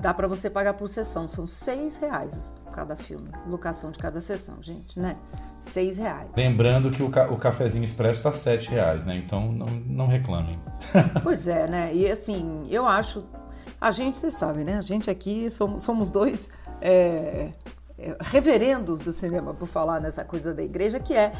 [0.00, 2.34] Dá para você pagar por sessão, são seis reais
[2.78, 5.16] cada filme, locação de cada sessão, gente, né?
[5.72, 6.28] Seis reais.
[6.36, 9.16] Lembrando que o, ca o cafezinho expresso tá sete reais, né?
[9.16, 10.58] Então não, não reclamem.
[11.22, 11.94] pois é, né?
[11.94, 13.24] E assim, eu acho
[13.80, 14.78] a gente, vocês sabem, né?
[14.78, 17.50] A gente aqui somos, somos dois é,
[17.98, 21.32] é, reverendos do cinema, por falar nessa coisa da igreja, que é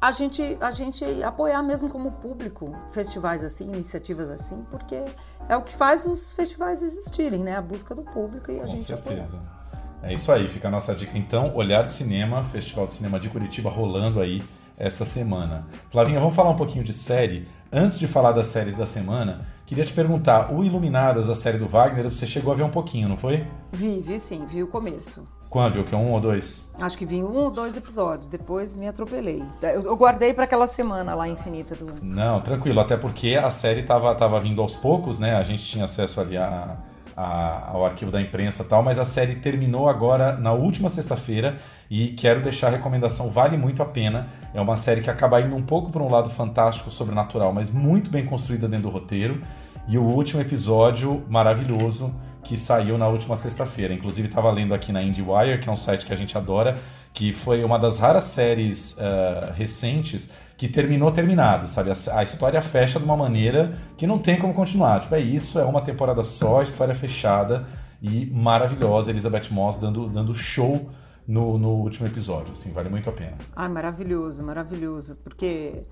[0.00, 5.02] a gente, a gente apoiar mesmo como público festivais assim, iniciativas assim, porque
[5.48, 7.56] é o que faz os festivais existirem, né?
[7.56, 9.36] A busca do público e a Com gente certeza.
[9.38, 9.64] Apoiar.
[10.02, 13.30] É isso aí, fica a nossa dica então, Olhar de Cinema, Festival de Cinema de
[13.30, 14.42] Curitiba rolando aí
[14.76, 15.66] essa semana.
[15.90, 17.48] Flavinha, vamos falar um pouquinho de série.
[17.72, 21.66] Antes de falar das séries da semana, queria te perguntar, o Iluminadas, a série do
[21.66, 23.46] Wagner, você chegou a ver um pouquinho, não foi?
[23.72, 25.24] Vi, vi sim, vi o começo.
[25.54, 25.84] Quando viu?
[25.84, 26.74] Que é um ou dois?
[26.80, 29.40] Acho que vi um ou dois episódios, depois me atropelei.
[29.62, 31.94] Eu, guardei para aquela semana lá infinita do.
[32.02, 35.36] Não, tranquilo, até porque a série tava, tava vindo aos poucos, né?
[35.36, 36.76] A gente tinha acesso ali a
[37.16, 41.56] a, ao arquivo da imprensa e tal, mas a série terminou agora na última sexta-feira
[41.90, 44.28] e quero deixar a recomendação, vale muito a pena.
[44.52, 48.10] É uma série que acaba indo um pouco para um lado fantástico, sobrenatural, mas muito
[48.10, 49.42] bem construída dentro do roteiro.
[49.86, 53.92] E o último episódio maravilhoso que saiu na última sexta-feira.
[53.92, 56.78] Inclusive estava lendo aqui na IndieWire, que é um site que a gente adora,
[57.12, 60.30] que foi uma das raras séries uh, recentes
[60.64, 61.90] que terminou terminado, sabe?
[61.90, 65.00] A, a, história fecha de uma maneira que não tem como continuar.
[65.00, 67.66] Tipo, é isso, é uma temporada só, história fechada
[68.00, 69.10] e maravilhosa.
[69.10, 70.88] Elizabeth Moss dando, dando show
[71.28, 73.36] no, no último episódio, assim, vale muito a pena.
[73.54, 75.82] Ah, maravilhoso, maravilhoso, porque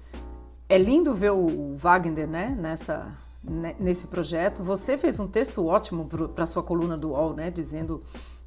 [0.71, 3.13] é lindo ver o Wagner, né, nessa,
[3.79, 4.65] nesse projeto.
[4.65, 8.01] Você fez um texto ótimo para sua coluna do UOL, né, dizendo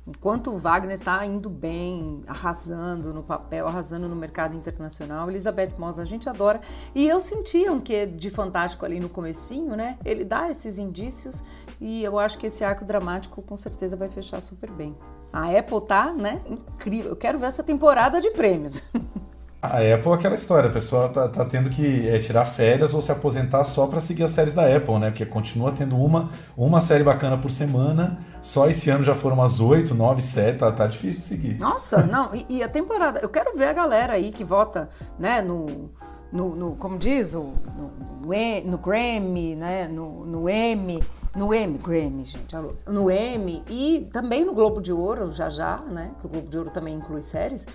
[0.08, 5.98] Enquanto o Wagner está indo bem, arrasando no papel, arrasando no mercado internacional, Elizabeth Moss
[5.98, 6.62] a gente adora.
[6.94, 9.98] E eu sentia um que de fantástico ali no comecinho, né?
[10.06, 11.44] Ele dá esses indícios
[11.82, 14.96] e eu acho que esse arco dramático com certeza vai fechar super bem.
[15.34, 16.42] A Apple tá, né?
[16.48, 17.12] Incrível.
[17.12, 18.88] Eu quero ver essa temporada de prêmios.
[19.66, 23.02] A Apple é aquela história, a pessoa tá, tá tendo que é, tirar férias ou
[23.02, 25.10] se aposentar só para seguir as séries da Apple, né?
[25.10, 28.20] Porque continua tendo uma, uma série bacana por semana.
[28.42, 31.60] Só esse ano já foram umas 8, 9, 7, tá, tá difícil de seguir.
[31.60, 33.20] Nossa, não, e, e, a temporada.
[33.20, 35.90] Eu quero ver a galera aí que vota, né, no.
[36.32, 37.92] No, no como diz, o, no,
[38.26, 41.02] no, no Grammy, né, no, no M,
[41.34, 42.54] no M, Grammy, gente,
[42.86, 46.58] no M e também no Globo de Ouro, já já, né, que o Globo de
[46.58, 47.66] Ouro também inclui séries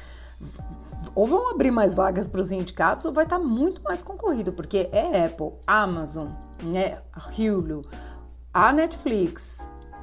[1.14, 4.52] ou vão abrir mais vagas para os indicados ou vai estar tá muito mais concorrido,
[4.52, 6.28] porque é Apple, Amazon,
[6.62, 6.98] né,
[7.36, 7.82] Hulu,
[8.52, 9.58] a Netflix,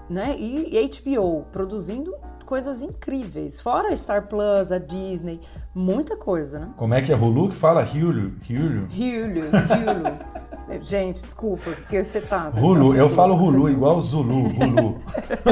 [0.10, 2.14] né, e HBO produzindo
[2.48, 3.62] coisas incríveis.
[3.62, 5.42] Fora Star Plus, a Disney,
[5.76, 6.70] muita coisa, né?
[6.78, 7.84] Como é que é Hulu que fala?
[7.84, 8.36] Hulu?
[8.50, 8.88] Hulu?
[8.90, 10.82] Hulu, Hulu.
[10.82, 12.60] Gente, desculpa, fiquei afetado.
[12.60, 15.02] Hulu, eu falo Hulu igual Zulu, Hulu.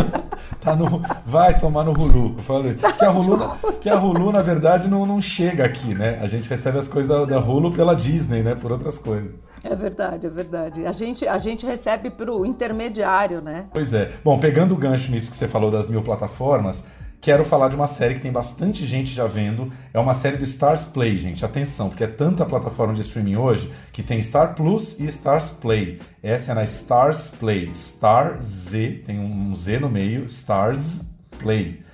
[0.59, 2.35] tá no, vai tomar no Hulu.
[2.37, 6.19] Eu falo que a Hulu, que a Hulu na verdade não, não chega aqui, né?
[6.21, 8.55] A gente recebe as coisas da, da Hulu pela Disney, né?
[8.55, 9.31] Por outras coisas.
[9.67, 10.85] É verdade, é verdade.
[10.85, 13.65] A gente, a gente recebe pro intermediário, né?
[13.73, 14.11] Pois é.
[14.23, 16.87] Bom, pegando o gancho nisso que você falou das mil plataformas,
[17.19, 19.73] quero falar de uma série que tem bastante gente já vendo.
[19.91, 21.43] É uma série do Stars Play, gente.
[21.43, 25.99] Atenção, porque é tanta plataforma de streaming hoje que tem Star Plus e Stars Play.
[26.21, 27.73] Essa é na Stars Play.
[27.73, 31.84] Star Z, tem um Z no meio, Stars Play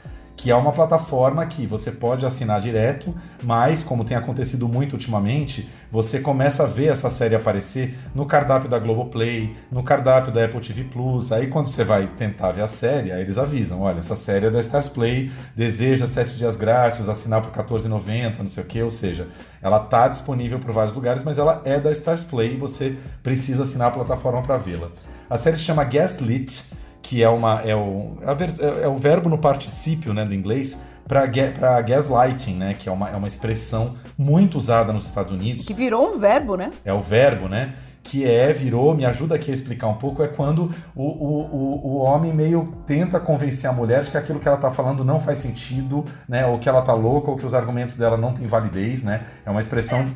[0.42, 3.14] que é uma plataforma que você pode assinar direto,
[3.44, 8.68] mas como tem acontecido muito ultimamente, você começa a ver essa série aparecer no cardápio
[8.68, 11.32] da Globoplay, no cardápio da Apple TV Plus.
[11.32, 14.50] Aí quando você vai tentar ver a série, aí eles avisam, olha, essa série é
[14.50, 18.90] da Stars Play, deseja 7 dias grátis, assinar por R$14,90, não sei o que, ou
[18.90, 19.28] seja,
[19.62, 23.62] ela está disponível por vários lugares, mas ela é da Stars Play e você precisa
[23.62, 24.90] assinar a plataforma para vê-la.
[25.30, 26.64] A série se chama Gaslit,
[27.02, 28.18] que é, uma, é, o,
[28.82, 32.74] é o verbo no particípio né, do inglês, para gaslighting, né?
[32.78, 35.66] Que é uma, é uma expressão muito usada nos Estados Unidos.
[35.66, 36.72] Que virou um verbo, né?
[36.86, 37.74] É o verbo, né?
[38.04, 41.98] que é, virou, me ajuda aqui a explicar um pouco, é quando o, o, o,
[41.98, 45.38] homem meio tenta convencer a mulher de que aquilo que ela está falando não faz
[45.38, 46.46] sentido, né?
[46.46, 49.22] Ou que ela tá louca, ou que os argumentos dela não têm validez, né?
[49.46, 50.10] É uma expressão.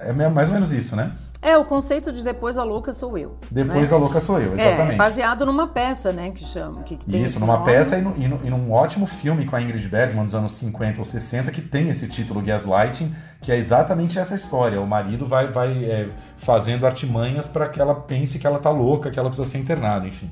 [0.00, 1.12] É, é mais ou menos isso, né?
[1.40, 3.36] É, o conceito de depois a louca sou eu.
[3.48, 3.96] Depois né?
[3.96, 4.94] a louca sou eu, exatamente.
[4.94, 6.82] É, baseado numa peça, né, que chama.
[6.82, 7.64] Que, que Isso, numa nome.
[7.64, 10.52] peça e, no, e, no, e, num ótimo filme com a Ingrid Bergman dos anos
[10.52, 14.80] 50 ou 60 que tem esse título, Gaslighting, que é exatamente essa história.
[14.80, 19.08] O marido vai, vai é, fazendo artimanhas para que ela pense que ela tá louca,
[19.08, 20.28] que ela precisa ser internada, enfim.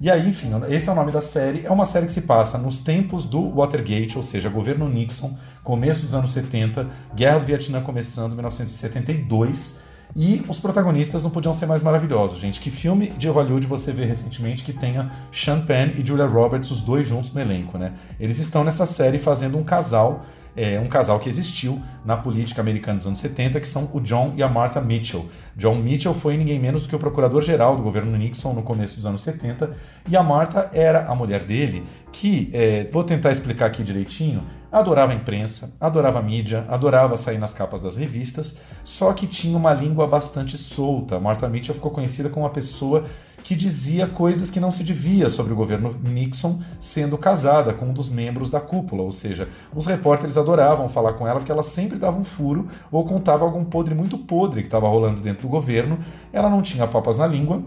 [0.00, 1.66] E aí, enfim, esse é o nome da série.
[1.66, 6.02] É uma série que se passa nos tempos do Watergate, ou seja, governo Nixon, começo
[6.02, 11.82] dos anos 70, Guerra do Vietnã começando, 1972 e os protagonistas não podiam ser mais
[11.82, 12.60] maravilhosos, gente.
[12.60, 16.82] Que filme de Hollywood você vê recentemente que tenha Sean Penn e Julia Roberts, os
[16.82, 17.92] dois juntos no elenco, né?
[18.18, 20.24] Eles estão nessa série fazendo um casal,
[20.56, 24.32] é, um casal que existiu na política americana dos anos 70, que são o John
[24.36, 25.26] e a Martha Mitchell.
[25.56, 29.06] John Mitchell foi ninguém menos do que o procurador-geral do governo Nixon no começo dos
[29.06, 29.70] anos 70,
[30.08, 35.12] e a Martha era a mulher dele, que, é, vou tentar explicar aqui direitinho, Adorava
[35.12, 39.72] a imprensa, adorava a mídia, adorava sair nas capas das revistas, só que tinha uma
[39.72, 41.18] língua bastante solta.
[41.18, 43.04] Martha Mitchell ficou conhecida como uma pessoa
[43.42, 47.92] que dizia coisas que não se devia sobre o governo Nixon sendo casada com um
[47.94, 51.98] dos membros da cúpula, ou seja, os repórteres adoravam falar com ela porque ela sempre
[51.98, 55.98] dava um furo ou contava algum podre muito podre que estava rolando dentro do governo.
[56.30, 57.62] Ela não tinha papas na língua,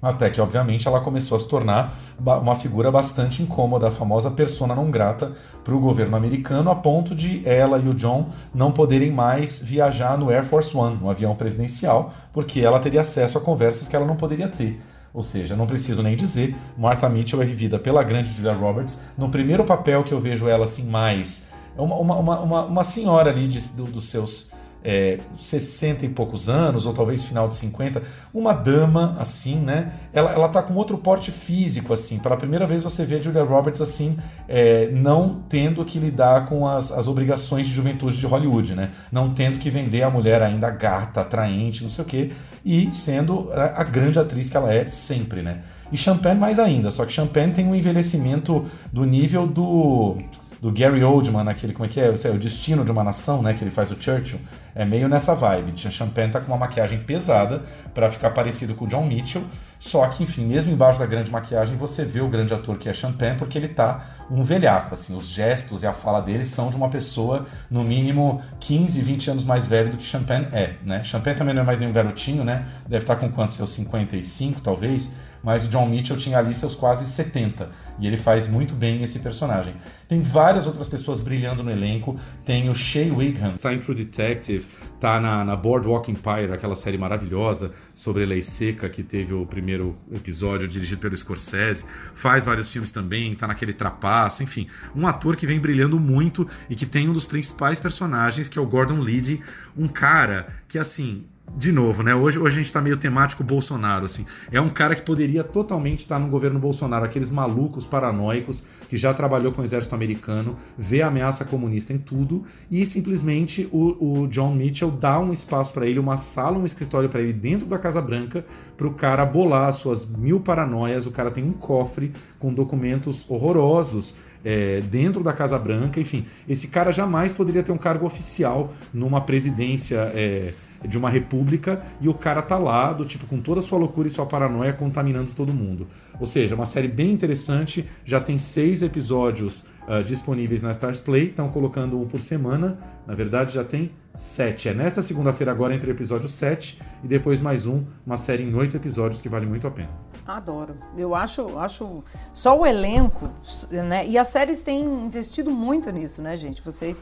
[0.00, 4.74] até que, obviamente, ela começou a se tornar uma figura bastante incômoda, a famosa persona
[4.74, 5.32] não grata
[5.64, 10.16] para o governo americano, a ponto de ela e o John não poderem mais viajar
[10.16, 14.06] no Air Force One, no avião presidencial, porque ela teria acesso a conversas que ela
[14.06, 14.80] não poderia ter.
[15.12, 19.02] Ou seja, não preciso nem dizer, Martha Mitchell é vivida pela grande Julia Roberts.
[19.16, 21.48] No primeiro papel que eu vejo ela assim mais.
[21.76, 24.52] É uma, uma, uma, uma senhora ali de, do, dos seus
[24.82, 28.02] é, 60 e poucos anos, ou talvez final de 50,
[28.32, 29.92] uma dama assim, né?
[30.12, 32.18] Ela, ela tá com outro porte físico, assim.
[32.18, 34.16] Pela primeira vez você vê a Julia Roberts assim,
[34.48, 38.90] é, não tendo que lidar com as, as obrigações de juventude de Hollywood, né?
[39.10, 42.32] Não tendo que vender a mulher ainda gata, atraente, não sei o quê,
[42.64, 45.62] e sendo a, grande atriz que ela é sempre, né?
[45.90, 50.18] E Champagne mais ainda, só que Champagne tem um envelhecimento do nível do
[50.60, 52.10] do Gary Oldman, naquele, como é que é?
[52.10, 53.54] O Destino de uma Nação, né?
[53.54, 54.40] Que ele faz o Churchill.
[54.78, 55.76] É meio nessa vibe.
[55.76, 59.42] Champagne tá com uma maquiagem pesada para ficar parecido com o John Mitchell.
[59.76, 62.94] Só que, enfim, mesmo embaixo da grande maquiagem, você vê o grande ator que é
[62.94, 65.18] Champagne, porque ele tá um velhaco, assim.
[65.18, 69.44] Os gestos e a fala dele são de uma pessoa, no mínimo, 15, 20 anos
[69.44, 71.02] mais velha do que Champagne é, né?
[71.02, 72.64] Champagne também não é mais nenhum garotinho, né?
[72.86, 73.56] Deve estar tá com quantos?
[73.56, 75.16] Seus 55, talvez?
[75.42, 77.68] mas o John Mitchell tinha ali seus quase 70
[77.98, 79.74] e ele faz muito bem esse personagem.
[80.06, 82.18] Tem várias outras pessoas brilhando no elenco.
[82.44, 84.66] Tem o Shea Wigham, tá em True Detective,
[84.98, 89.98] tá na, na Boardwalk Empire, aquela série maravilhosa sobre lei seca que teve o primeiro
[90.10, 91.84] episódio dirigido pelo Scorsese.
[92.14, 96.74] Faz vários filmes também, tá naquele Trapaça, enfim, um ator que vem brilhando muito e
[96.74, 99.40] que tem um dos principais personagens que é o Gordon Liddy,
[99.76, 101.26] um cara que assim
[101.56, 102.14] de novo, né?
[102.14, 104.24] Hoje, hoje a gente tá meio temático Bolsonaro, assim.
[104.52, 109.12] É um cara que poderia totalmente estar no governo Bolsonaro, aqueles malucos paranoicos que já
[109.12, 114.28] trabalhou com o exército americano, vê a ameaça comunista em tudo e simplesmente o, o
[114.28, 117.78] John Mitchell dá um espaço para ele, uma sala, um escritório para ele dentro da
[117.78, 118.44] Casa Branca,
[118.76, 121.06] para o cara bolar as suas mil paranoias.
[121.06, 126.24] O cara tem um cofre com documentos horrorosos é, dentro da Casa Branca, enfim.
[126.48, 130.12] Esse cara jamais poderia ter um cargo oficial numa presidência.
[130.14, 130.54] É,
[130.86, 134.08] de uma república e o cara tá lá, do tipo, com toda a sua loucura
[134.08, 135.88] e sua paranoia, contaminando todo mundo.
[136.20, 141.28] Ou seja, uma série bem interessante, já tem seis episódios uh, disponíveis na Stars Play,
[141.28, 144.68] estão colocando um por semana, na verdade já tem sete.
[144.68, 148.52] É nesta segunda-feira agora entre o episódio 7 e depois mais um, uma série em
[148.54, 149.90] oito episódios que vale muito a pena.
[150.26, 150.74] Adoro.
[150.96, 152.04] Eu acho, acho
[152.34, 153.30] só o elenco,
[153.70, 154.06] né?
[154.06, 156.60] E as séries têm investido muito nisso, né, gente?
[156.62, 156.96] Vocês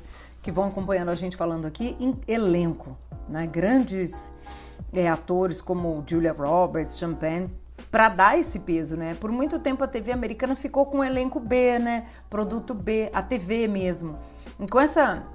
[0.46, 2.96] que vão acompanhando a gente falando aqui em elenco,
[3.28, 3.48] né?
[3.48, 4.32] Grandes
[4.92, 7.50] é, atores como Julia Roberts, Champagne,
[7.90, 9.16] para dar esse peso, né?
[9.16, 12.06] Por muito tempo a TV americana ficou com o elenco B, né?
[12.30, 14.20] Produto B, a TV mesmo.
[14.60, 15.26] E com essa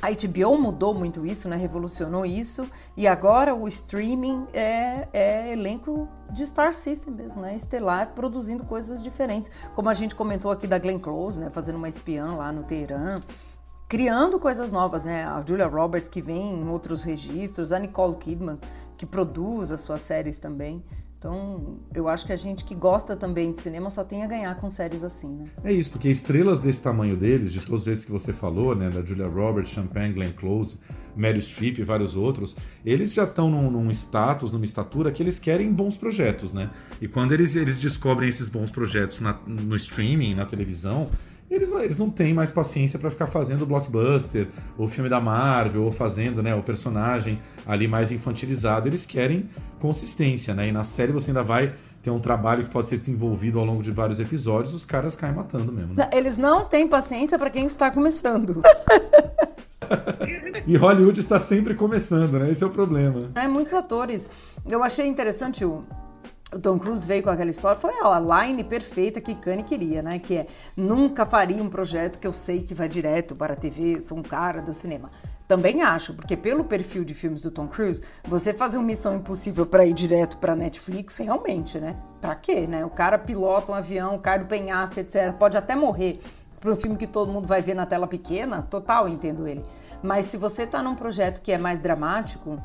[0.00, 1.56] a HBO mudou muito isso, né?
[1.56, 2.70] Revolucionou isso.
[2.96, 7.56] E agora o streaming é, é, elenco de Star System mesmo, né?
[7.56, 9.50] Estelar, produzindo coisas diferentes.
[9.74, 11.50] Como a gente comentou aqui da Glenn Close, né?
[11.50, 13.20] Fazendo uma espiã lá no Teherã
[13.92, 15.26] criando coisas novas, né?
[15.26, 18.56] A Julia Roberts que vem em outros registros, a Nicole Kidman
[18.96, 20.82] que produz as suas séries também.
[21.18, 24.58] Então, eu acho que a gente que gosta também de cinema só tem a ganhar
[24.58, 25.44] com séries assim, né?
[25.62, 29.04] É isso, porque estrelas desse tamanho deles, de todos esses que você falou, né, da
[29.04, 30.78] Julia Roberts, Champagne, Glenn Close,
[31.14, 35.38] Meryl Streep e vários outros, eles já estão num, num, status, numa estatura que eles
[35.38, 36.70] querem bons projetos, né?
[36.98, 41.10] E quando eles, eles descobrem esses bons projetos na, no streaming, na televisão,
[41.54, 44.48] eles, eles não têm mais paciência para ficar fazendo blockbuster,
[44.78, 48.88] ou filme da Marvel, ou fazendo né, o personagem ali mais infantilizado.
[48.88, 49.48] Eles querem
[49.78, 50.68] consistência, né?
[50.68, 53.82] E na série você ainda vai ter um trabalho que pode ser desenvolvido ao longo
[53.82, 55.94] de vários episódios, os caras caem matando mesmo.
[55.94, 56.10] Né?
[56.12, 58.60] Eles não têm paciência para quem está começando.
[60.66, 62.50] e Hollywood está sempre começando, né?
[62.50, 63.30] Esse é o problema.
[63.36, 64.26] É, muitos atores.
[64.68, 65.84] Eu achei interessante o,
[66.52, 70.18] o Tom Cruise veio com aquela história, foi a line perfeita que Kanye queria, né?
[70.18, 70.46] Que é
[70.76, 74.22] nunca faria um projeto que eu sei que vai direto para a TV, sou um
[74.22, 75.10] cara do cinema.
[75.48, 79.64] Também acho, porque pelo perfil de filmes do Tom Cruise, você fazer uma missão impossível
[79.64, 81.96] para ir direto para Netflix, realmente, né?
[82.20, 82.84] Pra quê, né?
[82.84, 85.32] O cara pilota um avião, cai do penhasco, etc.
[85.32, 86.20] Pode até morrer
[86.60, 89.62] para um filme que todo mundo vai ver na tela pequena, total, entendo ele.
[90.02, 92.58] Mas se você tá num projeto que é mais dramático,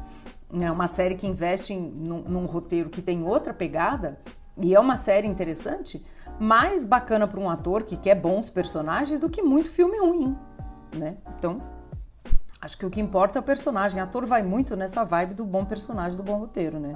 [0.51, 4.19] né, uma série que investe em, num, num roteiro que tem outra pegada,
[4.57, 6.03] e é uma série interessante,
[6.39, 10.35] mais bacana para um ator que quer bons personagens do que muito filme ruim,
[10.95, 11.17] né?
[11.37, 11.61] Então,
[12.59, 13.99] acho que o que importa é o personagem.
[13.99, 16.95] O ator vai muito nessa vibe do bom personagem, do bom roteiro, né?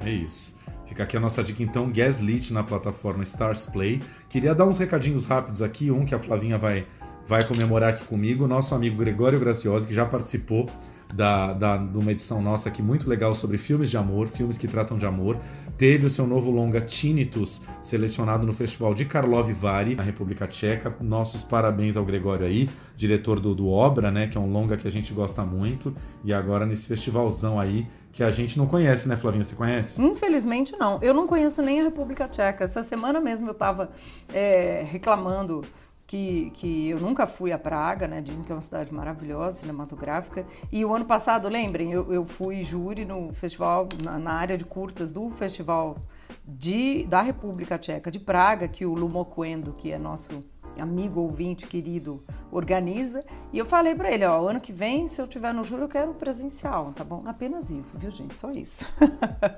[0.00, 0.56] É isso.
[0.86, 4.02] Fica aqui a nossa dica então, Gaslit na plataforma Stars Play.
[4.28, 6.86] Queria dar uns recadinhos rápidos aqui, um que a Flavinha vai
[7.28, 10.66] vai comemorar aqui comigo, nosso amigo Gregório Graciosi, que já participou
[11.14, 14.68] da, da, de uma edição nossa aqui muito legal sobre filmes de amor, filmes que
[14.68, 15.38] tratam de amor.
[15.76, 20.94] Teve o seu novo longa Tinnitus selecionado no Festival de Karlovy Vary, na República Tcheca.
[21.00, 24.86] Nossos parabéns ao Gregório aí, diretor do, do Obra, né, que é um longa que
[24.86, 25.94] a gente gosta muito.
[26.24, 29.44] E agora nesse festivalzão aí que a gente não conhece, né, Flavinha?
[29.44, 30.02] Você conhece?
[30.02, 30.98] Infelizmente não.
[31.00, 32.64] Eu não conheço nem a República Tcheca.
[32.64, 33.90] Essa semana mesmo eu estava
[34.32, 35.62] é, reclamando
[36.08, 38.22] que, que eu nunca fui a Praga, né?
[38.22, 40.46] Dizem que é uma cidade maravilhosa, cinematográfica.
[40.72, 44.64] E o ano passado, lembrem, eu, eu fui júri no festival, na, na área de
[44.64, 45.98] curtas do festival
[46.42, 50.40] de, da República Tcheca de Praga, que o Lumoquendo, que é nosso
[50.80, 53.22] amigo ouvinte querido organiza.
[53.52, 55.88] E eu falei para ele, ó, ano que vem, se eu tiver no júri, eu
[55.88, 57.22] quero presencial, tá bom?
[57.26, 58.38] Apenas isso, viu, gente?
[58.38, 58.86] Só isso.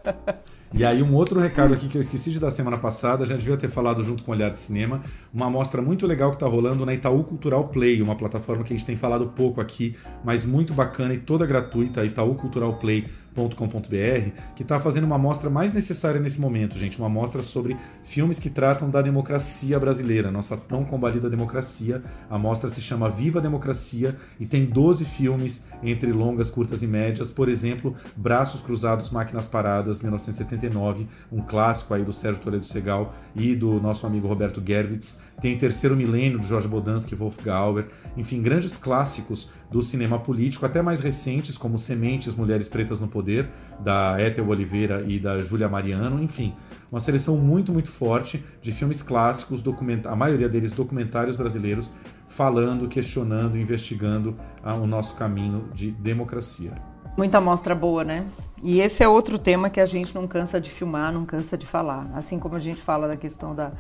[0.75, 3.57] e aí um outro recado aqui que eu esqueci de dar semana passada, já devia
[3.57, 5.01] ter falado junto com o Olhar de Cinema,
[5.33, 8.77] uma amostra muito legal que está rolando na Itaú Cultural Play, uma plataforma que a
[8.77, 14.31] gente tem falado pouco aqui, mas muito bacana e toda gratuita, Itaú Cultural Play .com.br,
[14.55, 18.51] que está fazendo uma amostra mais necessária nesse momento, gente, uma amostra sobre filmes que
[18.51, 22.03] tratam da democracia brasileira, nossa tão combalida democracia.
[22.28, 27.31] A amostra se chama Viva Democracia e tem 12 filmes entre longas, curtas e médias,
[27.31, 33.55] por exemplo, Braços Cruzados, Máquinas Paradas, 1979, um clássico aí do Sérgio Toledo Segal e
[33.55, 35.18] do nosso amigo Roberto Gerwitz.
[35.41, 37.89] Tem Terceiro Milênio, de Jorge Bodansky e Wolf Gauer.
[38.16, 43.49] Enfim, grandes clássicos do cinema político, até mais recentes, como Sementes, Mulheres Pretas no Poder,
[43.79, 46.23] da Ethel Oliveira e da Júlia Mariano.
[46.23, 46.55] Enfim,
[46.91, 49.62] uma seleção muito, muito forte de filmes clássicos,
[50.05, 51.91] a maioria deles documentários brasileiros,
[52.27, 56.73] falando, questionando, investigando ah, o nosso caminho de democracia.
[57.16, 58.27] Muita mostra boa, né?
[58.62, 61.66] E esse é outro tema que a gente não cansa de filmar, não cansa de
[61.66, 62.09] falar.
[62.14, 63.73] Assim como a gente fala da questão da,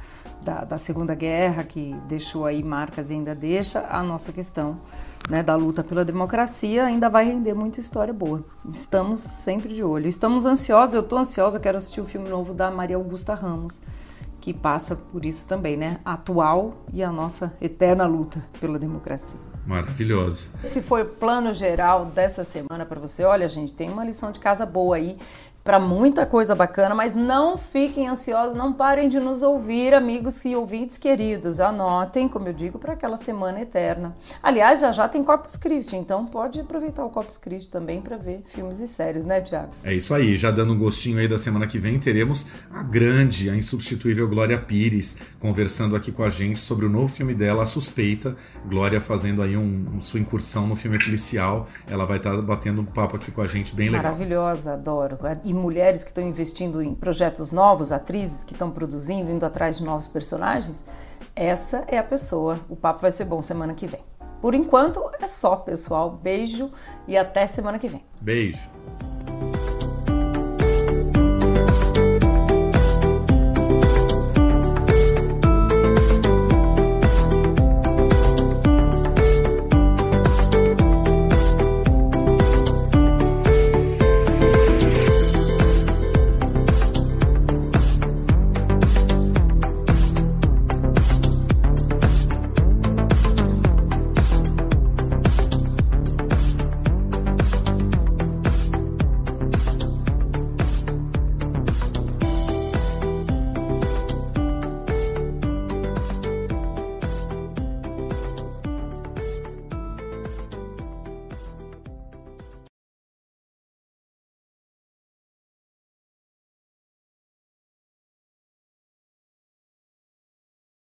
[0.42, 4.76] da, da Segunda Guerra, que deixou aí marcas e ainda deixa, a nossa questão
[5.28, 8.44] né, da luta pela democracia ainda vai render muita história boa.
[8.68, 10.08] Estamos sempre de olho.
[10.08, 13.82] Estamos ansiosos, eu estou ansiosa, quero assistir o filme novo da Maria Augusta Ramos,
[14.40, 16.00] que passa por isso também, né?
[16.04, 19.38] Atual e a nossa eterna luta pela democracia.
[19.66, 20.50] Maravilhoso.
[20.64, 23.22] Esse foi o plano geral dessa semana para você.
[23.22, 25.18] Olha, gente, tem uma lição de casa boa aí
[25.62, 30.56] para muita coisa bacana, mas não fiquem ansiosos, não parem de nos ouvir, amigos e
[30.56, 31.60] ouvintes queridos.
[31.60, 34.16] Anotem, como eu digo, para aquela semana eterna.
[34.42, 38.42] Aliás, já já tem Corpus Christi, então pode aproveitar o Corpus Christi também para ver
[38.54, 39.72] filmes e séries, né, Tiago?
[39.84, 43.50] É isso aí, já dando um gostinho aí da semana que vem, teremos a grande,
[43.50, 47.66] a insubstituível Glória Pires conversando aqui com a gente sobre o novo filme dela, A
[47.66, 48.36] Suspeita.
[48.66, 51.68] Glória fazendo aí um, um sua incursão no filme policial.
[51.86, 54.02] Ela vai estar tá batendo um papo aqui com a gente bem legal.
[54.02, 55.16] Maravilhosa, adoro
[55.50, 59.84] e mulheres que estão investindo em projetos novos, atrizes que estão produzindo, indo atrás de
[59.84, 60.84] novos personagens,
[61.34, 62.60] essa é a pessoa.
[62.68, 64.00] O papo vai ser bom semana que vem.
[64.40, 66.12] Por enquanto é só, pessoal.
[66.22, 66.70] Beijo
[67.08, 68.04] e até semana que vem.
[68.22, 68.70] Beijo.